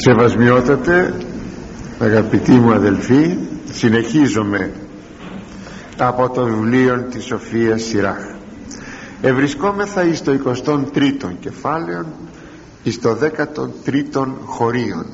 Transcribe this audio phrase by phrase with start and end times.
[0.00, 1.14] Σεβασμιότατε
[1.98, 3.38] αγαπητοί μου αδελφοί
[3.72, 4.72] συνεχίζομαι
[5.96, 8.34] από το βιβλίο της Σοφίας Σιράχ.
[9.20, 12.06] Ευρισκόμεθα εις το 23ο κεφάλαιο
[12.82, 15.06] εις το 13ο χωρίον.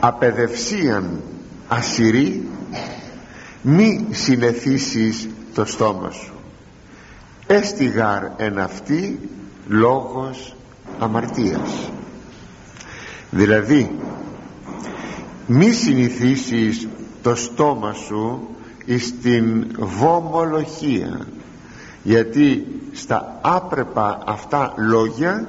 [0.00, 1.20] Απεδευσίαν
[1.68, 2.48] ασυρή
[3.62, 6.32] μη συνεθήσεις το στόμα σου.
[7.46, 9.18] Έστιγαρ εν αυτή
[9.66, 10.56] λόγος
[10.98, 11.90] αμαρτίας
[13.34, 13.90] δηλαδή
[15.46, 16.88] μη συνηθίσεις
[17.22, 18.48] το στόμα σου
[18.98, 21.26] στην βομολογία
[22.02, 25.48] γιατί στα άπρεπα αυτά λόγια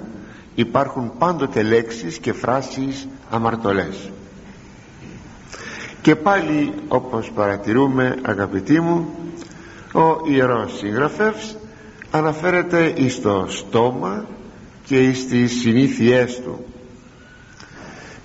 [0.56, 4.12] υπάρχουν πάντοτε λέξεις και φράσεις αμαρτωλές.
[6.02, 9.10] Και πάλι όπως παρατηρούμε αγαπητοί μου
[9.94, 11.58] ο Ιερός Συγγραφεύς
[12.12, 14.26] αναφέρεται εις το στόμα
[14.86, 16.66] και εις τις συνήθειές του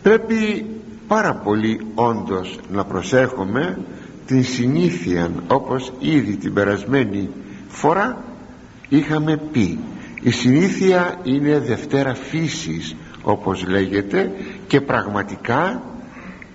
[0.08, 0.66] πρέπει
[1.06, 3.78] πάρα πολύ όντως να προσέχουμε
[4.26, 7.28] την συνήθεια όπως ήδη την περασμένη
[7.68, 8.24] φορά
[8.88, 9.78] είχαμε πει.
[10.22, 14.32] Η συνήθεια είναι δευτέρα φύσης όπως λέγεται
[14.66, 15.82] και πραγματικά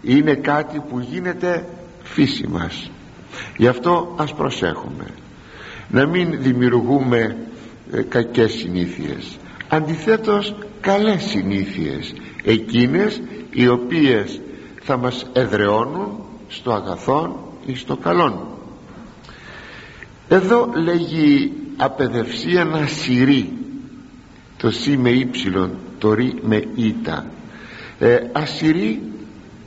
[0.02, 1.66] είναι κάτι που γίνεται
[2.04, 2.92] φύση μας.
[3.58, 5.06] Γι' αυτό ας προσέχουμε.
[5.90, 7.38] Να μην δημιουργούμε
[7.92, 9.38] ε, κακές συνήθειες.
[9.68, 14.42] Αντιθέτως καλές συνήθειες εκείνες οι οποίες
[14.82, 18.48] θα μας εδραιώνουν στο αγαθόν ή στο καλόν.
[20.28, 23.54] Εδώ λέγει απεδευσία να σειρεί
[24.58, 27.26] το σι με ύψιλον το ρι με ήτα
[28.00, 29.02] ε, ασυρί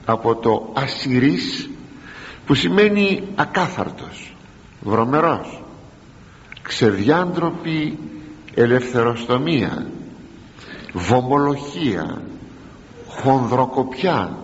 [0.05, 1.71] από το ασυρής
[2.47, 4.35] που σημαίνει ακάθαρτος
[4.81, 5.63] βρωμερός
[6.63, 7.99] ξεδιάντροπη
[8.55, 9.87] ελευθεροστομία
[10.97, 12.23] βομολοχία
[13.09, 14.37] χονδροκοπιά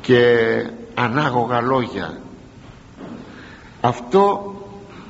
[0.00, 0.20] και
[0.94, 2.20] ανάγωγα λόγια.
[3.80, 4.54] Αυτό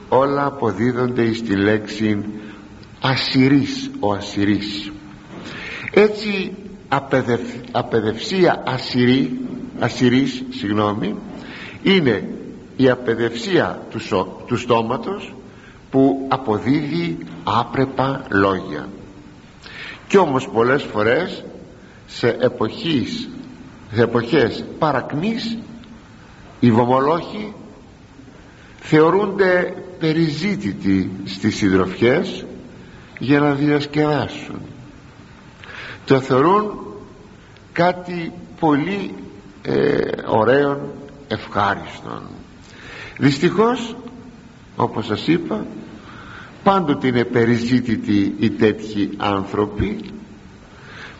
[0.08, 2.24] όλα αποδίδονται στη λέξη
[3.00, 4.92] ασυρής ο ασυρής
[5.90, 6.54] έτσι
[6.88, 7.40] απεδευ,
[7.72, 9.40] απεδευσία ασυρή,
[9.78, 11.14] ασυρής συγγνώμη
[11.82, 12.28] είναι
[12.76, 13.98] η απεδευσία του,
[14.46, 15.34] του στόματος
[15.90, 18.88] που αποδίδει άπρεπα λόγια
[20.12, 21.44] κι όμως πολλές φορές
[22.06, 23.28] σε εποχής
[23.92, 25.58] σε εποχές παρακμής
[26.60, 27.52] οι βομολόχοι
[28.80, 32.44] θεωρούνται περιζήτητοι στις συντροφιές
[33.18, 34.60] για να διασκεδάσουν.
[36.06, 36.78] Το θεωρούν
[37.72, 39.14] κάτι πολύ
[39.62, 40.80] ε, ωραίων
[41.28, 42.22] ευχάριστον.
[43.18, 43.96] Δυστυχώς
[44.76, 45.66] όπως σας είπα
[46.62, 50.00] πάντοτε είναι περιζήτητοι οι τέτοιοι άνθρωποι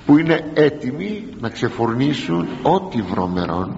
[0.06, 3.76] που είναι έτοιμοι να ξεφορνήσουν ό,τι βρωμερών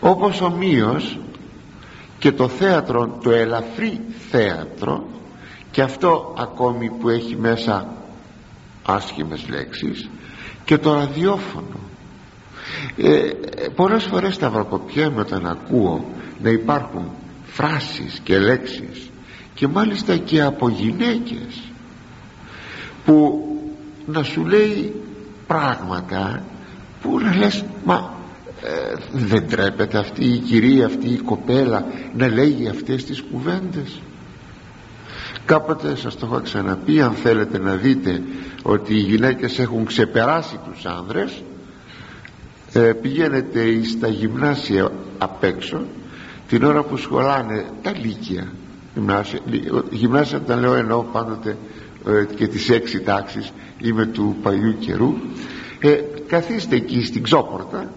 [0.00, 1.18] όπως ομοίως
[2.18, 4.00] και το θέατρο το ελαφρύ
[4.30, 5.06] θέατρο
[5.70, 7.88] και αυτό ακόμη που έχει μέσα
[8.86, 10.08] άσχημες λέξεις
[10.64, 11.80] και το ραδιόφωνο.
[12.96, 13.30] Ε,
[13.74, 16.04] πολλές φορές τα βρακοπιέμαι όταν ακούω
[16.42, 17.10] να υπάρχουν
[17.44, 19.07] φράσεις και λέξεις
[19.58, 21.62] και μάλιστα και από γυναίκες
[23.04, 23.42] που
[24.06, 24.94] να σου λέει
[25.46, 26.42] πράγματα
[27.02, 28.14] που να λες μα
[28.62, 31.86] ε, δεν τρέπεται αυτή η κυρία αυτή η κοπέλα
[32.16, 34.00] να λέγει αυτές τις κουβέντες
[35.44, 38.22] κάποτε σας το έχω ξαναπεί αν θέλετε να δείτε
[38.62, 41.42] ότι οι γυναίκες έχουν ξεπεράσει τους άνδρες
[42.72, 45.82] ε, πηγαίνετε στα γυμνάσια απ' έξω
[46.48, 48.52] την ώρα που σχολάνε τα λύκεια
[48.98, 49.40] γυμνάσια,
[49.90, 51.56] γυμνάσια τα λέω εννοώ πάντοτε
[52.06, 55.14] ε, και τις έξι τάξεις είμαι του παλιού καιρού.
[55.80, 57.92] Ε, καθίστε εκεί στην ξόπορτα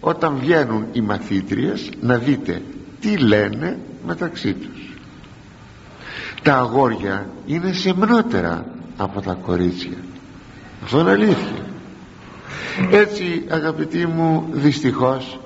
[0.00, 2.62] όταν βγαίνουν οι μαθήτριες να δείτε
[3.00, 4.94] τι λένε μεταξύ τους.
[6.42, 9.96] Τα αγόρια είναι σεμνότερα από τα κορίτσια.
[10.84, 11.64] Αυτό είναι αλήθεια.
[12.90, 15.40] Έτσι αγαπητοί μου δυστυχώς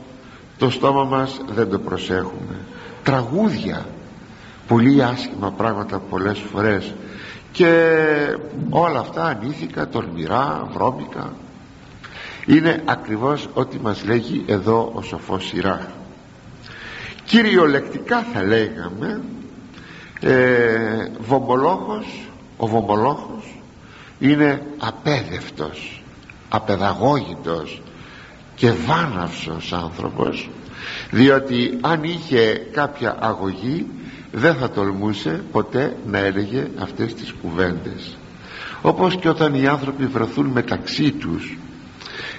[0.59, 2.57] το στόμα μας δεν το προσέχουμε.
[3.03, 3.87] Τραγούδια
[4.71, 6.95] πολύ άσχημα πράγματα πολλές φορές.
[7.53, 7.97] Και
[8.71, 11.33] όλα αυτά ανήθικα, τολμηρά, βρώμικα.
[12.47, 15.87] Είναι ακριβώς ό,τι μας λέγει εδώ ο σοφός Σιράχ
[17.31, 19.21] κυριολεκτικά θα λέγαμε
[20.21, 23.61] ε, βομολόχος ο βομολόχος
[24.19, 26.03] είναι απέδευτος
[26.49, 27.83] απεδαγώγητος
[28.55, 30.51] και βάναυσος άνθρωπος
[31.11, 33.87] διότι αν είχε κάποια αγωγή
[34.33, 38.17] δεν θα τολμούσε ποτέ να έλεγε αυτές τις κουβέντες.
[38.83, 41.57] Όπως και όταν οι άνθρωποι βρεθούν μεταξύ τους.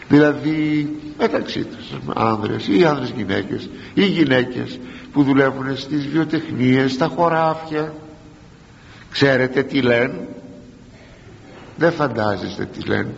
[0.08, 4.80] Δηλαδή μεταξύ τους άνδρες ή άνδρες γυναίκες ή γυναίκες
[5.14, 7.94] που δουλεύουν στις βιοτεχνίες στα χωράφια.
[9.12, 10.28] Ξέρετε τι λένε;
[11.78, 13.14] Δεν φαντάζεστε τι λένε.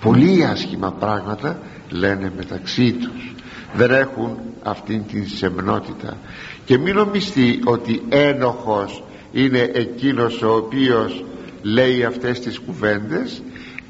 [0.00, 1.58] Πολύ άσχημα πράγματα
[1.90, 3.34] λένε μεταξύ τους.
[3.74, 6.16] Δεν έχουν αυτήν την σεμνότητα
[6.64, 9.02] και μην νομιστεί ότι ένοχος
[9.32, 11.24] είναι εκείνος ο οποίος
[11.62, 13.42] λέει αυτές τις κουβέντες.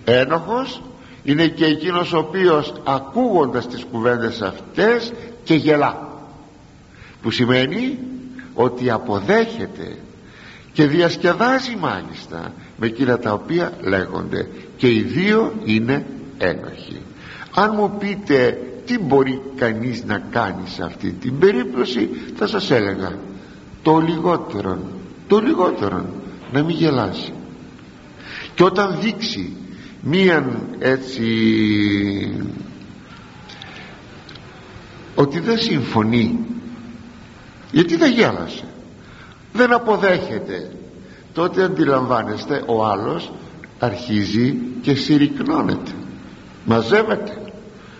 [0.04, 0.82] Ένοχος
[1.24, 5.12] είναι και εκείνος ο οποίος ακούγοντας τις κουβέντες αυτές
[5.44, 6.08] και γελά.
[7.22, 7.98] Που σημαίνει
[8.54, 9.96] ότι αποδέχεται
[10.72, 14.48] και διασκεδάζει μάλιστα με εκείνα τα οποία λέγονται.
[14.76, 16.06] Και οι δύο είναι
[16.38, 17.02] ένοχοι.
[17.54, 18.58] Αν μου πείτε
[18.90, 23.18] τι μπορεί κανείς να κάνει σε αυτή την περίπτωση θα σας έλεγα
[23.82, 24.78] το λιγότερο
[25.28, 26.04] το λιγότερο
[26.52, 27.32] να μην γελάσει.
[28.54, 29.52] Και όταν δείξει
[30.00, 31.24] μίαν έτσι
[35.14, 36.38] ότι δεν συμφωνεί
[37.72, 38.64] γιατί δεν γέλασε
[39.52, 40.70] δεν αποδέχεται
[41.32, 43.32] τότε αντιλαμβάνεστε ο άλλος
[43.78, 45.90] αρχίζει και συρρυκνώνεται.
[46.64, 47.42] Μαζεύεται.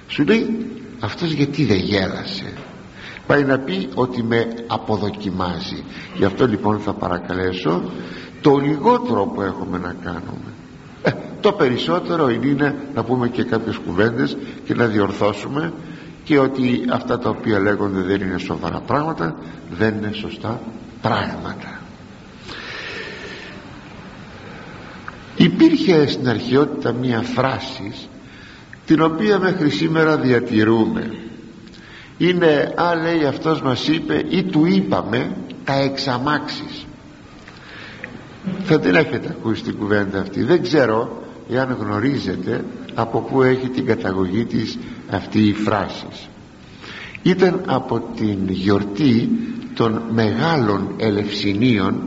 [0.09, 2.52] Σου λέει αυτός γιατί δεν γέλασε
[3.31, 5.85] πάει να πει ότι με αποδοκιμάζει.
[6.17, 7.82] Γι' αυτό λοιπόν θα παρακαλέσω
[8.41, 10.50] το λιγότερο που έχουμε να κάνουμε.
[11.02, 11.11] Ε,
[11.41, 15.73] το περισσότερο είναι να πούμε και κάποιες κουβέντες και να διορθώσουμε
[16.25, 19.37] και ότι αυτά τα οποία λέγονται δεν είναι σοβαρά πράγματα
[19.70, 20.61] δεν είναι σωστά
[21.03, 21.81] πράγματα.
[25.37, 27.93] Υπήρχε στην αρχαιότητα μία φράση
[28.91, 31.15] την οποία μέχρι σήμερα διατηρούμε.
[32.19, 36.87] Είναι α λέει αυτός μας είπε ή του είπαμε τα εξαμάξεις
[38.63, 40.43] θα την έχετε ακούσει την κουβέντα αυτή.
[40.43, 42.65] Δεν ξέρω εάν γνωρίζετε
[42.95, 44.79] από πού έχει την καταγωγή της
[45.11, 46.07] αυτή η φράση.
[47.23, 49.29] Ήταν από την γιορτή
[49.75, 52.03] των μεγάλων ελευσινίων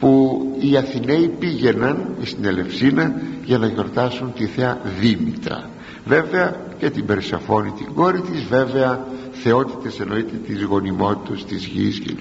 [0.00, 3.14] που οι Αθηναίοι πήγαιναν στην Ελευσίνα
[3.44, 5.70] για να γιορτάσουν τη Θέα Δήμητρα
[6.04, 12.14] βέβαια και την Περσαφόνη την κόρη της βέβαια θεότητες εννοείται της γονιμότητας της γης και,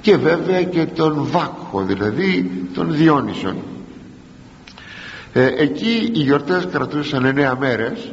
[0.00, 3.56] και βέβαια και τον Βάκχο δηλαδή τον Διόνυσον.
[5.32, 8.12] Ε, εκεί οι γιορτές κρατούσαν εννέα μέρες.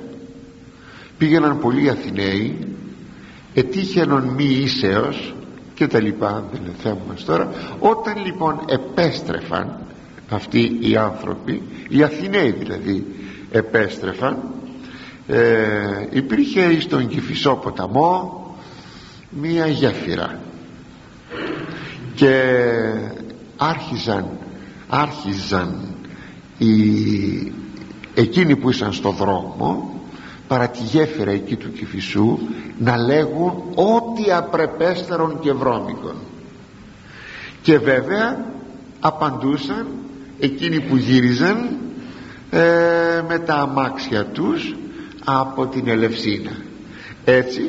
[1.17, 2.67] Πήγαιναν πολλοί Αθηναίοι
[3.53, 5.33] ετύχαινον μη ίσεως
[5.73, 7.51] και τα λοιπά δεν είναι θέμα μας τώρα.
[7.79, 9.79] Όταν λοιπόν επέστρεφαν
[10.29, 13.05] αυτοί οι άνθρωποι οι Αθηναίοι δηλαδή
[13.51, 14.37] επέστρεφαν
[15.27, 18.41] ε, υπήρχε στον Κηφισό ποταμό
[19.29, 20.39] μία γέφυρα
[22.15, 22.43] και
[23.57, 24.27] άρχιζαν
[24.87, 25.85] άρχιζαν
[26.57, 27.51] οι,
[28.13, 29.99] εκείνοι που ήσαν στο δρόμο
[30.47, 32.39] παρά τη γέφυρα εκεί του Κηφισού
[32.77, 36.15] να λέγουν ό,τι απρεπέστερον και βρώμικον
[37.61, 38.45] και βέβαια
[38.99, 39.87] απαντούσαν
[40.39, 41.77] εκείνοι που γύριζαν
[42.49, 42.61] ε,
[43.27, 44.75] με τα αμάξια τους
[45.29, 46.51] από την Ελευσίνα.
[47.25, 47.61] Έτσι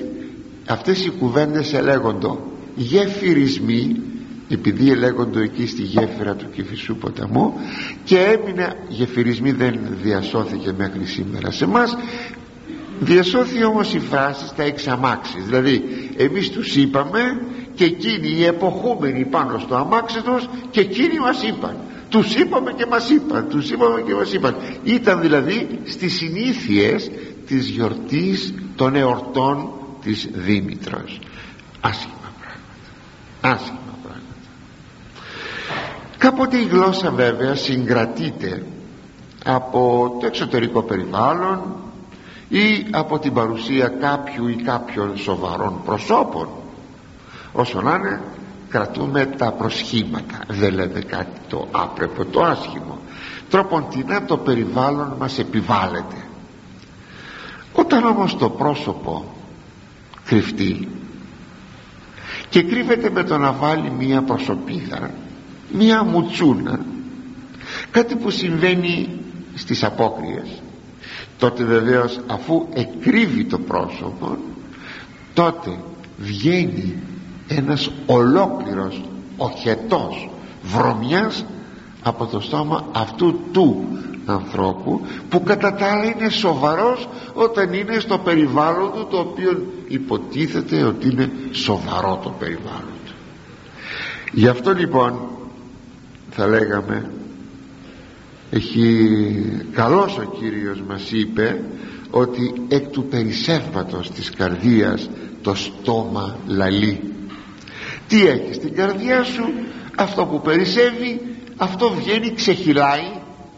[0.66, 3.96] αυτές οι κουβέντες ελέγοντο γεφυρισμοί
[4.48, 7.52] επειδή ελέγοντο εκεί στη γέφυρα του Κηφισού ποταμού
[8.04, 11.96] και έμεινε γεφυρισμοί δεν διασώθηκε μέχρι σήμερα σε μας
[13.00, 15.44] διασώθη όμως η φράση στα εξαμάξεις.
[15.44, 15.82] Δηλαδή
[16.16, 17.20] εμείς τους είπαμε
[17.74, 21.76] και εκείνοι οι εποχούμενοι πάνω στο αμάξι τους και εκείνοι μας είπαν.
[22.08, 24.56] Τους είπαμε και μας είπαν τους είπαμε και μας είπαν.
[24.84, 27.10] Ήταν δηλαδή στις συνήθειες
[27.48, 29.70] της γιορτής των εορτών
[30.02, 31.18] της Δήμητρας.
[31.80, 33.56] Άσχημα πράγματα.
[33.56, 34.24] Άσχημα πράγματα.
[36.18, 38.66] Κάποτε η γλώσσα βέβαια συγκρατείται
[39.44, 41.76] από το εξωτερικό περιβάλλον
[42.48, 46.48] ή από την παρουσία κάποιου ή κάποιων σοβαρών προσώπων.
[47.52, 48.20] Όσο να είναι
[48.68, 50.38] κρατούμε τα προσχήματα.
[50.48, 52.98] Δεν λέμε κάτι το άπρεπο το άσχημο.
[53.50, 56.27] Τροποντινά το περιβάλλον μας επιβάλλεται
[57.78, 59.24] όταν όμως το πρόσωπο
[60.24, 60.88] κρυφτεί
[62.48, 65.10] και κρύβεται με το να βάλει μία προσωπίδα
[65.72, 66.80] μία μουτσούνα
[67.90, 69.08] κάτι που συμβαίνει
[69.54, 70.62] στις απόκριες
[71.38, 74.38] τότε βεβαίως αφού εκρύβει το πρόσωπο
[75.34, 75.78] τότε
[76.18, 76.94] βγαίνει
[77.48, 79.02] ένας ολόκληρος
[79.36, 80.30] οχετός
[80.62, 81.44] βρωμιάς
[82.02, 83.86] από το στόμα αυτού του
[84.26, 90.82] ανθρώπου που κατά τα άλλα είναι σοβαρός όταν είναι στο περιβάλλον του το οποίο υποτίθεται
[90.82, 93.12] ότι είναι σοβαρό το περιβάλλον του.
[94.32, 95.20] Γι' αυτό λοιπόν
[96.30, 97.10] θα λέγαμε
[98.50, 99.08] έχει
[99.72, 101.64] καλός ο Κύριος μας είπε
[102.10, 105.10] ότι εκ του περισσεύματος της καρδίας
[105.42, 107.00] το στόμα λαλεί
[108.08, 109.44] τι έχει στην καρδιά σου;
[109.96, 111.27] Αυτό που περισσεύει
[111.58, 113.10] αυτό βγαίνει ξεχυλάει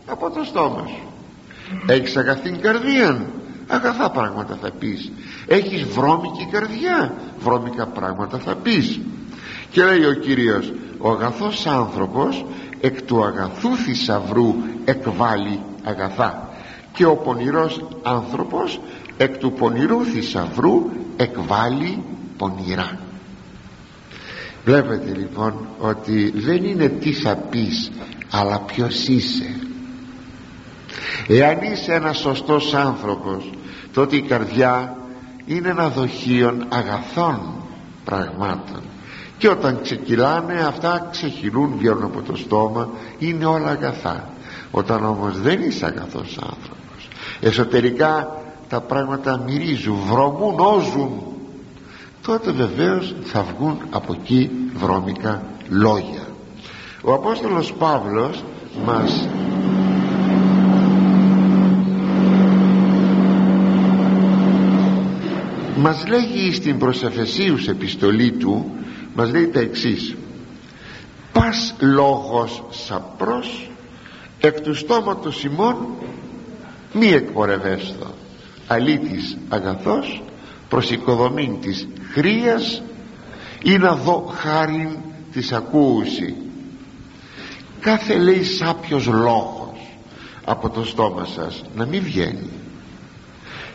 [0.07, 1.02] από το στόμα σου.
[1.87, 3.26] Έχεις αγαθή καρδία.
[3.66, 5.12] Αγαθά πράγματα θα πεις.
[5.47, 7.14] Έχεις βρώμικη καρδιά.
[7.38, 9.00] Βρώμικα πράγματα θα πεις.
[9.71, 12.45] Και λέει ο Κύριος ο αγαθός άνθρωπος
[12.80, 14.54] εκ του αγαθού θησαυρού
[14.85, 16.49] εκβάλλει αγαθά.
[16.92, 18.80] Και ο πονηρός άνθρωπος
[19.16, 22.02] εκ του πονηρού θησαυρού εκβάλλει
[22.37, 22.99] πονηρά
[24.71, 27.91] βλέπετε λοιπόν ότι δεν είναι τι θα πεις
[28.31, 29.55] αλλά ποιος είσαι.
[31.29, 33.50] Εάν είσαι ένας σωστός άνθρωπος
[33.93, 34.97] τότε η καρδιά
[35.47, 37.41] είναι ένα δοχείο αγαθών
[38.05, 38.81] πραγμάτων.
[39.39, 44.29] Και όταν ξεκυλάνε αυτά ξεχυλούν βγαίνουν από το στόμα είναι όλα αγαθά.
[44.71, 46.81] Όταν όμως δεν είσαι αγαθός άνθρωπος
[47.41, 51.23] εσωτερικά τα πράγματα μυρίζουν, βρωμούν, όζουν
[52.23, 56.27] τότε βεβαίως θα βγουν από εκεί βρώμικα λόγια.
[57.03, 58.45] Ο Απόστολος Παύλος
[58.85, 59.29] μας
[65.77, 68.71] μας λέγει στην προσεφεσίους επιστολή του
[69.15, 70.17] μας λέει τα εξής.
[71.33, 73.71] Πας λόγος σαπρός
[74.41, 75.77] εκ του στόματος ημών
[76.93, 78.07] μη εκπορευέστο
[78.67, 80.23] αλήτης αγαθός
[80.71, 82.83] προς οικοδομήν της χρίας
[83.62, 84.89] ή να δω χάριν
[85.33, 86.35] της ακούουση.
[87.81, 89.99] Κάθε λέει σάπιος λόγος
[90.45, 92.50] από το στόμα σας να μην βγαίνει.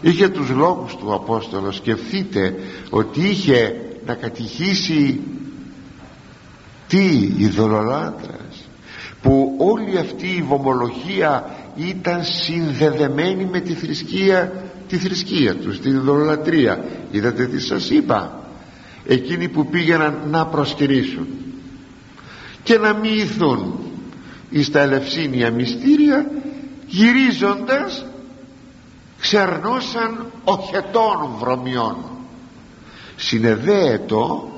[0.01, 2.55] Είχε τους λόγους του Απόστολος σκεφτείτε
[2.89, 3.75] ότι είχε
[4.05, 5.19] να κατηχήσει
[6.87, 8.67] τι ειδωλολάτρας
[9.21, 16.83] που όλη αυτή η βομολογία ήταν συνδεδεμένη με τη θρησκεία τη θρησκεία τους την ειδωλολατρία
[17.11, 18.39] είδατε τι σας είπα;
[19.07, 21.27] Εκείνοι που πήγαιναν να προσκυνήσουν
[22.63, 23.79] και να μοιηθούν
[24.49, 26.31] εις τα ελευσίνια μυστήρια
[26.87, 28.05] γυρίζοντας
[29.19, 31.95] ξερνούσαν οχετών βρωμιών.
[33.15, 34.49] Συνεδέετο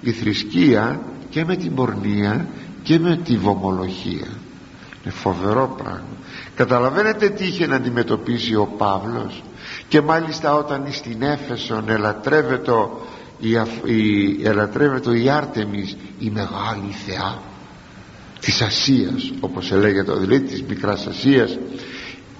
[0.00, 2.46] η θρησκεία και με την πορνεία
[2.82, 4.26] και με τη βομολογία.
[5.04, 6.16] Είναι φοβερό πράγμα.
[6.54, 9.42] Καταλαβαίνετε τι είχε να αντιμετωπίσει ο Παύλος;
[9.88, 12.72] Και μάλιστα όταν στην Έφεσον ελατρεύεται
[13.38, 13.50] η,
[13.84, 17.38] η, ελατρεύεται η Άρτεμις η μεγάλη θεά
[18.40, 21.58] της Ασίας όπως έλεγεται δηλαδή της Μικράς Ασίας.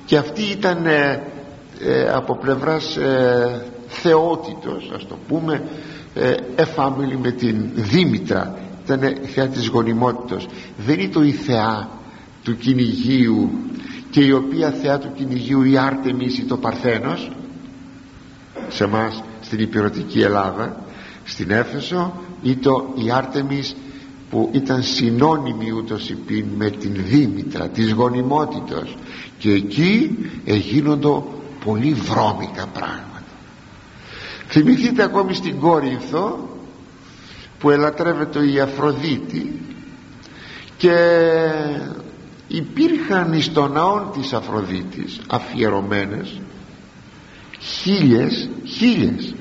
[0.05, 1.23] Και αυτή ήταν ε,
[1.81, 5.63] ε, από πλευράς ε, θεότητος ας το πούμε
[6.15, 9.01] ε, εφάμιλη με την Δήμητρα ήταν
[9.35, 11.89] θεά της γονιμότητος δεν ήταν η θεά
[12.45, 13.51] του κυνηγίου
[14.19, 17.31] και η οποία θεά του κυνηγίου η Άρτεμις ή το Παρθένος
[18.69, 20.85] σε μας στην υπηρετική Ελλάδα
[21.25, 23.77] στην Έφεσο ή το η Άρτεμις
[24.31, 28.97] που ήταν συνώνυμη ούτως υπήν με την Δήμητρα της γονιμότητος.
[29.39, 31.33] Και εκεί εγίνοντο
[31.65, 33.23] πολύ βρώμικα πράγματα.
[34.49, 36.49] Θυμηθείτε ακόμη στην Κόρινθο
[37.59, 39.61] που ελατρεύεται η Αφροδίτη
[40.77, 40.97] και
[42.49, 46.41] υπήρχαν εις το ναό της Αφροδίτης αφιερωμένες
[47.61, 49.35] χίλιες χίλιες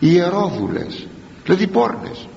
[0.00, 1.06] ιερόδουλες
[1.44, 2.28] δηλαδή πόρνες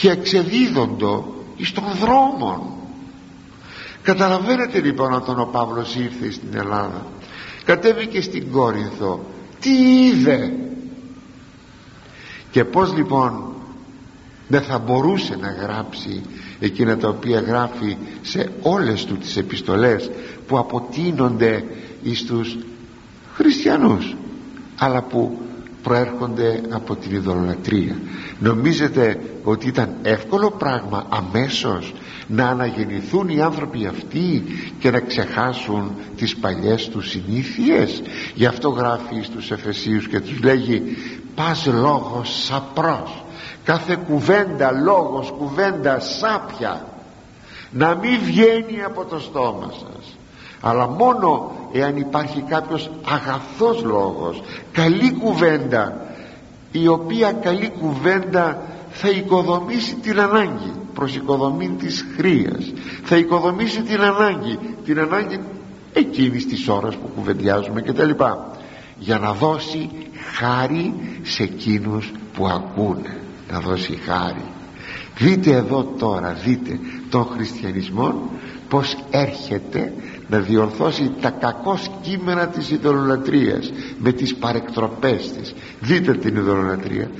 [0.00, 2.60] και εξεδίδοντο εις των δρόμων
[4.02, 7.06] καταλαβαίνετε λοιπόν όταν ο Παύλος ήρθε στην Ελλάδα
[7.64, 9.24] κατέβηκε στην Κόρινθο
[9.60, 9.70] τι
[10.06, 10.52] είδε;
[12.50, 13.52] Και πως λοιπόν
[14.48, 16.22] δεν θα μπορούσε να γράψει
[16.60, 20.10] εκείνα τα οποία γράφει σε όλες του τις επιστολές
[20.46, 21.64] που αποτείνονται
[22.02, 22.56] εις τους
[23.34, 24.16] χριστιανούς
[24.78, 25.38] αλλά που
[25.82, 27.96] προέρχονται από την ειδωλολατρία
[28.38, 31.94] νομίζετε ότι ήταν εύκολο πράγμα αμέσως
[32.26, 34.44] να αναγεννηθούν οι άνθρωποι αυτοί
[34.78, 38.02] και να ξεχάσουν τις παλιές τους συνήθειες;
[38.34, 40.82] Γι' αυτό γράφει στους Εφεσίους και τους λέγει
[41.34, 43.24] πας λόγος σαπρός
[43.68, 46.86] κάθε κουβέντα λόγος κουβέντα σάπια
[47.70, 50.16] να μην βγαίνει από το στόμα σας.
[50.60, 56.06] Αλλά μόνο εάν υπάρχει κάποιος αγαθός λόγος καλή κουβέντα
[56.72, 62.72] η οποία καλή κουβέντα θα οικοδομήσει την ανάγκη προς οικοδομή της χρίας.
[63.04, 65.40] Θα οικοδομήσει την ανάγκη την ανάγκη
[65.92, 68.56] εκείνης της ώρας που κουβεντιάζουμε και τα λοιπά
[68.98, 69.90] για να δώσει
[70.34, 73.18] χάρη σε εκείνους που ακούνε
[73.52, 74.44] να δώσει χάρη.
[75.18, 76.78] Δείτε εδώ τώρα δείτε
[77.10, 78.30] τον χριστιανισμό
[78.68, 79.92] πως έρχεται
[80.28, 85.54] να διορθώσει τα κακό κείμενα της ειδωλολατρίας με τις παρεκτροπές της.
[85.80, 87.10] Δείτε την ειδωλολατρία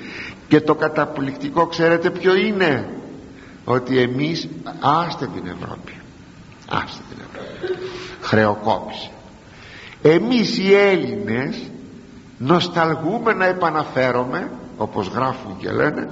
[0.49, 2.88] και το καταπληκτικό ξέρετε ποιο είναι;
[3.64, 4.49] Ότι εμείς
[4.80, 5.92] άστε την Ευρώπη.
[6.68, 7.78] Άστε την Ευρώπη.
[8.20, 9.11] Χρεοκόπηση
[10.02, 11.70] εμείς οι Έλληνες
[12.38, 16.08] νοσταλγούμε να επαναφέρομαι όπως γράφουν και λένε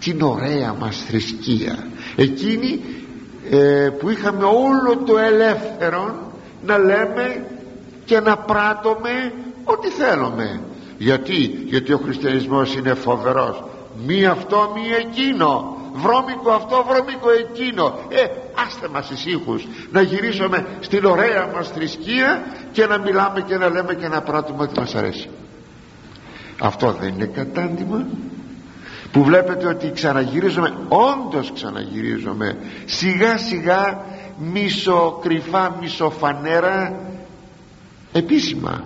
[0.00, 2.80] την ωραία μας θρησκεία εκείνη
[3.50, 6.32] ε, που είχαμε όλο το ελεύθερο
[6.62, 7.46] να λέμε
[8.04, 9.32] και να πράττουμε
[9.64, 10.60] ό,τι θέλουμε.
[10.98, 13.64] Γιατί, γιατί ο χριστιανισμός είναι φοβερός.
[14.06, 15.76] Μη αυτό μη εκείνο.
[15.94, 17.98] Βρώμικο αυτό βρώμικο εκείνο.
[18.08, 18.24] Ε
[18.66, 23.94] άστε μας ησύχους να γυρίσουμε στην ωραία μας θρησκεία και να μιλάμε και να λέμε
[23.94, 25.28] και να πράττουμε ό,τι μας αρέσει
[26.60, 28.06] αυτό δεν είναι κατάντημα.
[29.12, 34.04] Που βλέπετε ότι ξαναγυρίζουμε όντως ξαναγυρίζουμε σιγά σιγά
[34.38, 37.00] μισοκρυφά μισοφανέρα.
[38.12, 38.84] Επίσημα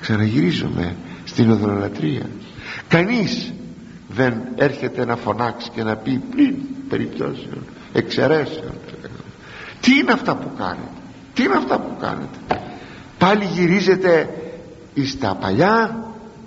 [0.00, 2.26] ξαναγυρίζουμε στην οδρολατρία
[2.88, 3.52] κανείς
[4.08, 6.56] δεν έρχεται να φωνάξει και να πει πλην
[6.88, 8.72] περιπτώσεων εξαιρέσεων
[9.80, 10.88] τι είναι αυτά που κάνετε
[11.34, 12.38] τι είναι αυτά που κάνετε.
[13.18, 14.28] Πάλι γυρίζετε
[14.94, 16.04] εις τα παλιά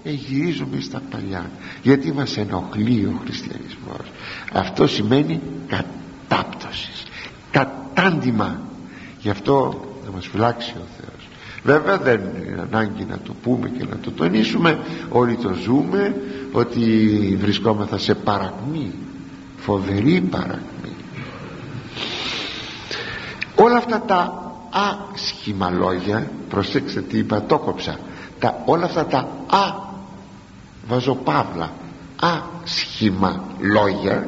[0.08, 4.12] ε, γυρίζουμε στα παλιά γιατί μας ενοχλεί ο χριστιανισμός.
[4.54, 6.98] Αυτό σημαίνει κατάπτωσης
[7.98, 8.60] κατάντημα.
[9.20, 11.28] Γι' αυτό θα μας φυλάξει ο Θεός.
[11.64, 14.80] Βέβαια δεν είναι ανάγκη να το πούμε και να το τονίσουμε.
[15.10, 16.16] Όλοι το ζούμε
[16.52, 18.92] ότι βρισκόμεθα σε παρακμή
[19.58, 20.96] φοβερή παρακμή.
[23.56, 24.52] Όλα αυτά τα
[25.14, 28.00] άσχημα λόγια προσέξτε τι είπα το κόψα.
[28.40, 29.87] Τα, όλα αυτά τα α
[30.88, 31.72] βάζω παύλα.
[32.22, 34.28] Άσχημα λόγια.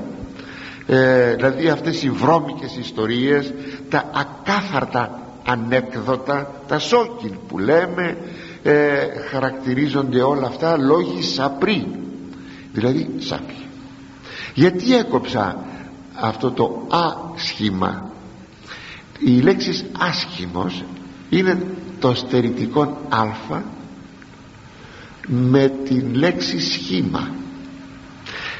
[0.85, 3.53] Ε, δηλαδή αυτές οι βρώμικες ιστορίες
[3.89, 8.17] τα ακάθαρτα ανέκδοτα τα σόκιν που λέμε
[8.63, 8.97] ε,
[9.29, 11.87] χαρακτηρίζονται όλα αυτά λόγοι σαπρί
[12.73, 13.53] δηλαδή σάπι
[14.53, 15.57] γιατί έκοψα
[16.15, 16.87] αυτό το
[17.35, 18.11] άσχημα;
[19.19, 20.83] Οι λέξεις άσχημος
[21.29, 21.63] είναι
[21.99, 23.61] το στερητικό α
[25.29, 27.29] με την λέξη σχήμα.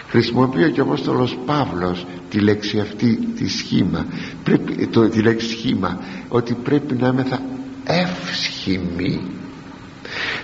[0.08, 4.05] Χρησιμοποιεί και ο Απόστολος Παύλος τη λέξη αυτή τη σχήμα.
[4.43, 7.39] Πρέπει, το, τη λέξη σχήμα ότι πρέπει να είμαστε
[7.84, 9.21] εύσχημοι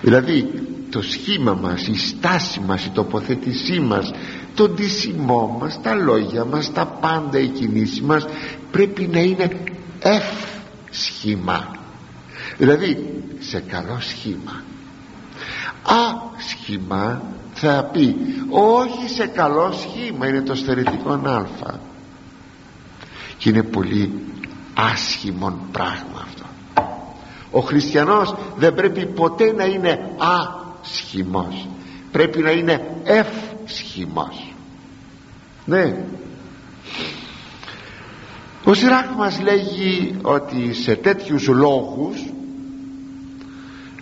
[0.02, 0.50] δηλαδή
[0.90, 4.12] το σχήμα μας η στάση μας η τοποθέτησή μας
[4.54, 8.26] το ντύσιμό μας τα λόγια μας τα πάντα η κινήση μας
[8.72, 9.50] πρέπει να είναι
[10.00, 11.76] εύσχημα.
[12.58, 14.64] Δηλαδή σε καλό σχήμα
[16.36, 17.22] άσχημα
[17.54, 18.16] θα πει
[18.50, 21.46] όχι σε καλό σχήμα είναι το στερετικό α
[23.38, 24.12] και είναι πολύ
[24.74, 26.44] άσχημον πράγμα αυτό.
[27.52, 31.68] Ο χριστιανός δεν πρέπει ποτέ να είναι άσχημος.
[32.12, 34.56] Πρέπει να είναι ευσχημός
[35.66, 36.06] ναι.
[38.64, 42.34] Ο Σιράκ μας λέγει ότι σε τέτοιους λόγους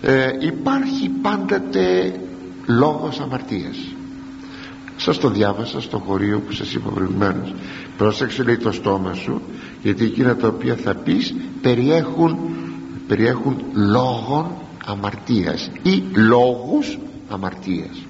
[0.06, 2.16] ε, υπάρχει πάντοτε
[2.66, 3.78] λόγος αμαρτίας.
[4.98, 7.54] Σας το διάβασα στο χωρίο που σας είπα προηγουμένως.
[7.98, 9.42] Πρόσεξε λέει το στόμα σου
[9.82, 12.38] γιατί εκείνα τα οποία θα πεις περιέχουν,
[13.08, 14.52] περιέχουν λόγων
[14.86, 16.98] αμαρτίας ή λόγους
[17.30, 18.06] αμαρτίας.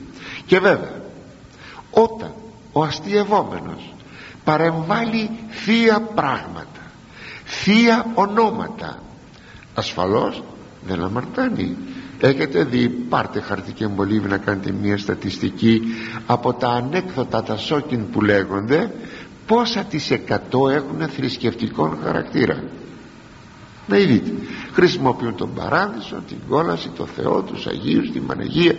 [0.46, 1.02] Και βέβαια
[1.92, 2.34] όταν
[2.72, 3.94] ο αστειευόμενος
[4.44, 6.68] παρεμβάλλει θεία πράγματα
[7.46, 9.02] θεία ονόματα
[9.76, 10.44] ασφαλώς
[10.88, 11.78] δεν αμαρτάνει
[12.28, 15.82] έχετε δει πάρτε χαρτί και μολύβι να κάνετε μια στατιστική
[16.26, 18.92] από τα ανέκδοτα τα σόκιν που λέγονται.
[19.46, 22.64] Πόσα τις εκατό έχουν θρησκευτικό χαρακτήρα.
[23.88, 24.32] Να δείτε
[24.74, 28.76] χρησιμοποιούν τον παράδεισο την κόλαση, το Θεό τους Αγίους, την Παναγία.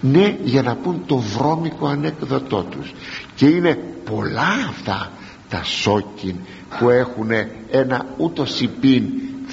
[0.00, 2.92] Ναι για να πούν το βρώμικο ανέκδοτό τους.
[3.34, 5.10] Και είναι πολλά αυτά
[5.48, 6.34] τα σόκιν
[6.78, 7.30] που έχουν
[7.70, 9.04] ένα ούτως υπήν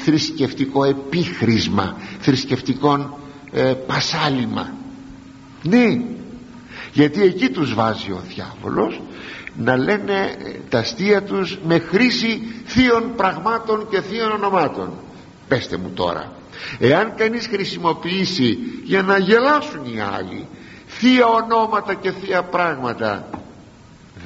[0.08, 3.20] θρησκευτικό επίχρησμα θρησκευτικό
[3.52, 4.74] ε, πασάλιμα.
[5.64, 6.02] Ναι.
[6.94, 9.02] Γιατί εκεί τους βάζει ο διάβολος
[9.58, 14.94] να λένε ε, τα αστεία τους με χρήση θείων πραγμάτων και θείων ονομάτων.
[15.48, 16.32] Πέστε μου τώρα
[16.80, 20.48] εάν κανείς χρησιμοποιήσει για να γελάσουν οι άλλοι
[20.88, 23.30] θεία ονόματα και θεία πράγματα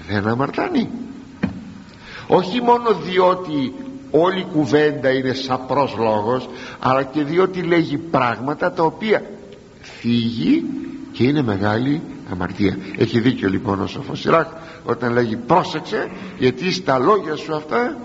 [0.08, 0.90] δεν αμαρτάνει.
[2.28, 3.74] Όχι μόνο διότι
[4.12, 9.24] όλη η κουβέντα είναι σαπρός λόγος αλλά και διότι λέγει πράγματα τα οποία
[9.82, 10.64] φύγει
[11.12, 12.78] και είναι μεγάλη αμαρτία.
[12.98, 14.48] Έχει δίκιο λοιπόν ο σοφός Σιράκ
[14.86, 17.98] όταν λέγει πρόσεξε γιατί στα λόγια σου αυτά